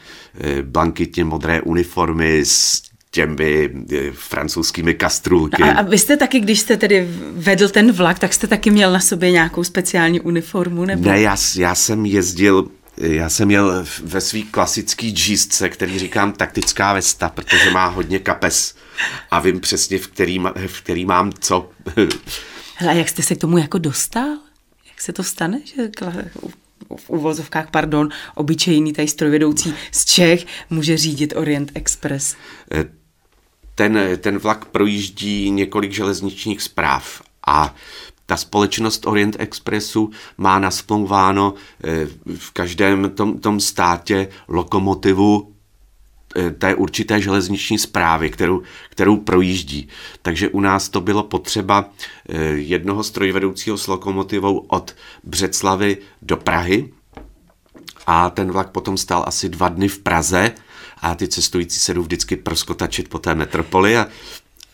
blankitně 0.62 1.23
modré 1.23 1.62
uniformy 1.62 2.45
s 2.45 2.81
těmi 3.15 3.69
e, 3.91 4.12
francouzskými 4.12 4.93
kastrulky. 4.93 5.62
No 5.62 5.67
a, 5.67 5.71
a 5.71 5.82
vy 5.82 5.97
jste 5.97 6.17
taky, 6.17 6.39
když 6.39 6.60
jste 6.60 6.78
tedy 6.78 7.08
vedl 7.32 7.69
ten 7.69 7.91
vlak, 7.91 8.19
tak 8.19 8.34
jste 8.34 8.47
taky 8.47 8.71
měl 8.71 8.91
na 8.91 8.99
sobě 8.99 9.32
nějakou 9.32 9.63
speciální 9.63 10.21
uniformu? 10.21 10.86
Nebo? 10.86 11.10
Ne, 11.10 11.21
já, 11.21 11.36
já 11.56 11.75
jsem 11.75 12.06
jezdil 12.06 12.67
já 12.97 13.30
jsem 13.30 13.47
měl 13.47 13.86
ve 14.04 14.21
svý 14.21 14.43
klasický 14.43 15.12
džístce, 15.12 15.69
který 15.69 15.99
říkám 15.99 16.34
taktická 16.34 16.93
vesta, 16.93 17.30
protože 17.30 17.71
má 17.71 17.86
hodně 17.86 18.19
kapes 18.19 18.75
a 19.32 19.39
vím 19.39 19.60
přesně, 19.60 19.99
v 19.99 20.08
který, 20.08 20.39
v 20.67 20.82
který 20.82 21.06
mám 21.06 21.32
co. 21.39 21.69
Hele, 22.75 22.93
a 22.93 22.95
jak 22.95 23.10
jste 23.10 23.23
se 23.23 23.36
k 23.36 23.38
tomu 23.38 23.58
jako 23.58 23.78
dostal? 23.78 24.30
Jak 24.88 25.01
se 25.01 25.13
to 25.13 25.23
stane, 25.23 25.62
že 25.65 25.89
v 26.97 27.10
uvozovkách, 27.10 27.71
pardon, 27.71 28.10
obyčejný 28.36 28.93
tady 28.93 29.08
strojvedoucí 29.08 29.73
z 29.91 30.06
Čech 30.06 30.45
může 30.69 30.97
řídit 30.97 31.34
Orient 31.36 31.71
Express? 31.73 32.36
Ten, 33.75 33.99
ten 34.17 34.38
vlak 34.38 34.65
projíždí 34.65 35.51
několik 35.51 35.91
železničních 35.91 36.61
zpráv 36.61 37.21
a 37.47 37.75
ta 38.25 38.38
společnost 38.38 39.07
Orient 39.07 39.35
Expressu 39.39 40.09
má 40.38 40.59
nasplouváno 40.59 41.53
eh, 41.83 42.07
v 42.38 42.51
každém 42.51 43.09
tom, 43.09 43.39
tom 43.39 43.59
státě 43.59 44.27
lokomotivu 44.47 45.53
eh, 46.35 46.51
té 46.51 46.75
určité 46.75 47.21
železniční 47.21 47.77
zprávy, 47.77 48.29
kterou, 48.29 48.61
kterou 48.89 49.17
projíždí. 49.17 49.88
Takže 50.21 50.49
u 50.49 50.59
nás 50.59 50.89
to 50.89 51.01
bylo 51.01 51.23
potřeba 51.23 51.89
eh, 52.29 52.43
jednoho 52.45 53.03
strojvedoucího 53.03 53.77
s 53.77 53.88
lokomotivou 53.88 54.57
od 54.57 54.95
Břeclavy 55.23 55.97
do 56.21 56.38
Prahy 56.38 56.93
a 58.07 58.29
ten 58.29 58.51
vlak 58.51 58.69
potom 58.69 58.97
stál 58.97 59.23
asi 59.27 59.49
dva 59.49 59.69
dny 59.69 59.88
v 59.88 59.99
Praze 59.99 60.51
a 61.01 61.15
ty 61.15 61.27
cestující 61.27 61.79
se 61.79 61.93
jdou 61.93 62.01
vždycky 62.01 62.36
proskotačit 62.36 63.10
po 63.10 63.19
té 63.19 63.36
metropoli 63.36 63.97
a 63.97 64.08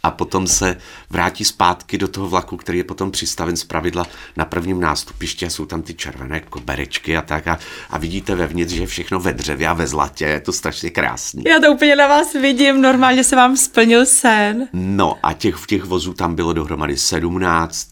a 0.03 0.11
potom 0.11 0.47
se 0.47 0.77
vrátí 1.09 1.45
zpátky 1.45 1.97
do 1.97 2.07
toho 2.07 2.29
vlaku, 2.29 2.57
který 2.57 2.77
je 2.77 2.83
potom 2.83 3.11
přistaven 3.11 3.57
z 3.57 3.63
pravidla 3.63 4.07
na 4.37 4.45
prvním 4.45 4.81
nástupišti 4.81 5.45
a 5.45 5.49
jsou 5.49 5.65
tam 5.65 5.81
ty 5.81 5.93
červené 5.93 6.39
koberečky 6.39 7.17
a 7.17 7.21
tak 7.21 7.47
a, 7.47 7.59
a 7.89 7.97
vidíte 7.97 8.35
vevnitř, 8.35 8.73
že 8.73 8.81
je 8.81 8.87
všechno 8.87 9.19
ve 9.19 9.33
dřevě 9.33 9.67
a 9.67 9.73
ve 9.73 9.87
zlatě, 9.87 10.25
je 10.25 10.39
to 10.39 10.53
strašně 10.53 10.89
krásný. 10.89 11.43
Já 11.47 11.59
to 11.59 11.71
úplně 11.71 11.95
na 11.95 12.07
vás 12.07 12.33
vidím, 12.33 12.81
normálně 12.81 13.23
se 13.23 13.35
vám 13.35 13.57
splnil 13.57 14.05
sen. 14.05 14.67
No 14.73 15.19
a 15.23 15.33
těch 15.33 15.55
v 15.55 15.67
těch 15.67 15.83
vozů 15.83 16.13
tam 16.13 16.35
bylo 16.35 16.53
dohromady 16.53 16.97
17, 16.97 17.87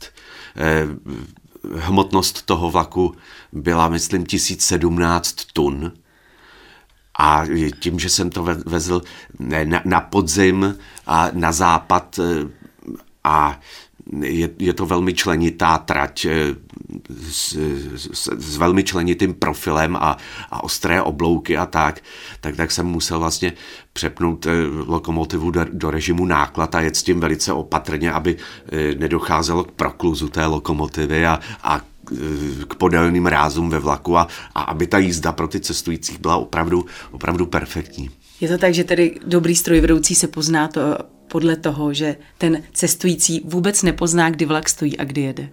eh, 0.58 0.88
hmotnost 1.76 2.46
toho 2.46 2.72
vlaku 2.72 3.16
byla, 3.52 3.90
myslím, 3.90 4.26
1017 4.26 5.34
tun. 5.54 5.92
A 7.20 7.44
tím, 7.80 8.00
že 8.00 8.10
jsem 8.10 8.30
to 8.30 8.44
vezl 8.66 9.02
na, 9.40 9.82
na 9.86 10.02
podzim 10.02 10.78
a 11.08 11.30
na 11.34 11.52
západ 11.52 12.20
e, 12.20 12.48
a 13.24 13.60
je, 14.22 14.50
je 14.60 14.74
to 14.74 14.86
velmi 14.86 15.14
členitá 15.14 15.78
trať 15.78 16.26
e, 16.26 16.56
s, 17.30 17.58
s, 17.96 18.30
s 18.38 18.58
velmi 18.58 18.84
členitým 18.84 19.34
profilem 19.34 19.96
a, 19.96 20.18
a 20.52 20.64
ostré 20.64 21.02
oblouky 21.02 21.58
a 21.58 21.66
tak, 21.66 22.00
tak, 22.42 22.56
tak 22.56 22.72
jsem 22.72 22.86
musel 22.86 23.20
vlastně 23.20 23.54
přepnout 23.94 24.46
e, 24.46 24.52
lokomotivu 24.88 25.52
do, 25.52 25.66
do 25.74 25.92
režimu 25.92 26.26
náklad 26.26 26.76
a 26.76 26.82
jet 26.82 26.96
s 26.96 27.04
tím 27.04 27.20
velice 27.20 27.54
opatrně, 27.54 28.12
aby 28.12 28.38
nedocházelo 28.98 29.64
k 29.64 29.72
prokluzu 29.72 30.28
té 30.28 30.46
lokomotivy 30.46 31.26
a, 31.26 31.40
a 31.64 31.82
k 32.68 32.76
podélným 32.76 33.26
rázům 33.26 33.70
ve 33.70 33.80
vlaku 33.80 34.18
a, 34.18 34.28
a 34.56 34.62
aby 34.62 34.88
ta 34.88 34.98
jízda 34.98 35.32
pro 35.32 35.48
ty 35.48 35.60
cestující 35.60 36.18
byla 36.18 36.38
opravdu, 36.38 36.86
opravdu 37.12 37.46
perfektní. 37.46 38.10
Je 38.42 38.48
to 38.48 38.58
tak, 38.58 38.74
že 38.74 38.84
tedy 38.84 39.20
dobrý 39.26 39.56
strojvedoucí 39.56 40.16
se 40.16 40.28
pozná 40.28 40.68
to 40.68 40.82
podle 41.28 41.56
toho, 41.56 41.94
že 41.94 42.16
ten 42.38 42.64
cestující 42.74 43.42
vůbec 43.46 43.84
nepozná, 43.84 44.30
kdy 44.30 44.46
vlak 44.46 44.70
stojí 44.70 44.98
a 44.98 45.04
kdy 45.04 45.22
jede? 45.22 45.50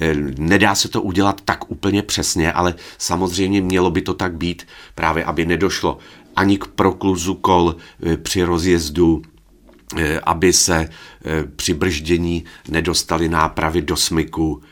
Eh, 0.00 0.14
nedá 0.38 0.74
se 0.74 0.88
to 0.88 1.02
udělat 1.02 1.40
tak 1.44 1.70
úplně 1.70 2.02
přesně, 2.02 2.52
ale 2.52 2.74
samozřejmě 2.98 3.60
mělo 3.60 3.90
by 3.90 4.02
to 4.02 4.14
tak 4.14 4.36
být, 4.36 4.66
právě 4.94 5.24
aby 5.24 5.46
nedošlo 5.46 5.98
ani 6.36 6.58
k 6.58 6.66
prokluzu 6.66 7.34
kol 7.34 7.76
eh, 8.02 8.16
při 8.16 8.42
rozjezdu, 8.42 9.22
eh, 9.96 10.20
aby 10.20 10.52
se 10.52 10.88
při 11.56 11.74
brždění 11.74 12.44
nedostaly 12.68 13.28
nápravy 13.28 13.82
do 13.82 13.96
smyku, 13.96 14.62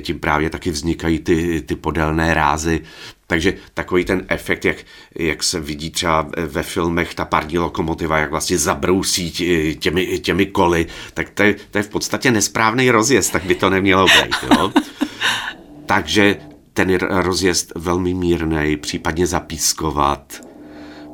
tím 0.00 0.18
právě 0.18 0.50
taky 0.50 0.70
vznikají 0.70 1.18
ty, 1.18 1.62
ty 1.66 1.76
podélné 1.76 2.34
rázy. 2.34 2.80
Takže 3.26 3.54
takový 3.74 4.04
ten 4.04 4.24
efekt, 4.28 4.64
jak, 4.64 4.76
jak 5.14 5.42
se 5.42 5.60
vidí 5.60 5.90
třeba 5.90 6.28
ve 6.46 6.62
filmech 6.62 7.14
ta 7.14 7.24
parní 7.24 7.58
lokomotiva, 7.58 8.18
jak 8.18 8.30
vlastně 8.30 8.58
zabrousí 8.58 9.30
těmi, 9.78 10.18
těmi 10.18 10.46
koly, 10.46 10.86
tak 11.14 11.30
to 11.30 11.42
je, 11.42 11.56
to 11.70 11.78
je 11.78 11.82
v 11.82 11.88
podstatě 11.88 12.30
nesprávný 12.30 12.90
rozjezd, 12.90 13.32
tak 13.32 13.44
by 13.44 13.54
to 13.54 13.70
nemělo 13.70 14.06
být. 14.06 14.36
Jo? 14.50 14.72
Takže 15.86 16.36
ten 16.72 16.94
rozjezd 17.00 17.72
velmi 17.74 18.14
mírný, 18.14 18.76
případně 18.76 19.26
zapískovat, 19.26 20.40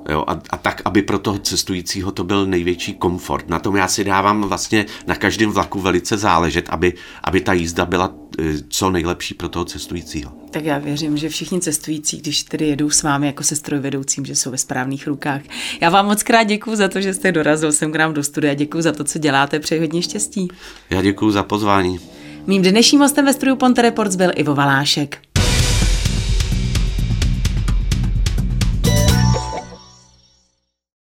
Jo, 0.08 0.24
a, 0.26 0.40
a 0.50 0.56
tak, 0.56 0.82
aby 0.84 1.02
pro 1.02 1.18
toho 1.18 1.38
cestujícího 1.38 2.12
to 2.12 2.24
byl 2.24 2.46
největší 2.46 2.94
komfort. 2.94 3.48
Na 3.48 3.58
tom 3.58 3.76
já 3.76 3.88
si 3.88 4.04
dávám 4.04 4.42
vlastně 4.42 4.86
na 5.06 5.14
každém 5.14 5.50
vlaku 5.50 5.80
velice 5.80 6.18
záležet, 6.18 6.66
aby, 6.68 6.92
aby 7.24 7.40
ta 7.40 7.52
jízda 7.52 7.84
byla 7.84 8.14
e, 8.38 8.44
co 8.68 8.90
nejlepší 8.90 9.34
pro 9.34 9.48
toho 9.48 9.64
cestujícího. 9.64 10.32
Tak 10.50 10.64
já 10.64 10.78
věřím, 10.78 11.16
že 11.16 11.28
všichni 11.28 11.60
cestující, 11.60 12.16
když 12.16 12.42
tedy 12.42 12.66
jedou 12.66 12.90
s 12.90 13.02
vámi 13.02 13.26
jako 13.26 13.42
se 13.42 13.56
strojvedoucím, 13.56 14.26
že 14.26 14.36
jsou 14.36 14.50
ve 14.50 14.58
správných 14.58 15.06
rukách. 15.06 15.42
Já 15.80 15.90
vám 15.90 16.06
moc 16.06 16.22
krát 16.22 16.42
děkuji 16.42 16.76
za 16.76 16.88
to, 16.88 17.00
že 17.00 17.14
jste 17.14 17.32
dorazil 17.32 17.72
sem 17.72 17.92
k 17.92 17.96
nám 17.96 18.14
do 18.14 18.22
studia. 18.22 18.54
Děkuji 18.54 18.82
za 18.82 18.92
to, 18.92 19.04
co 19.04 19.18
děláte. 19.18 19.60
Přeji 19.60 19.80
hodně 19.80 20.02
štěstí. 20.02 20.48
Já 20.90 21.02
děkuji 21.02 21.30
za 21.30 21.42
pozvání. 21.42 22.00
Mým 22.46 22.62
dnešním 22.62 23.00
hostem 23.00 23.24
ve 23.24 23.32
studiu 23.32 23.56
Ponte 23.56 23.82
Reports 23.82 24.16
byl 24.16 24.30
Ivo 24.36 24.54
Valášek. 24.54 25.18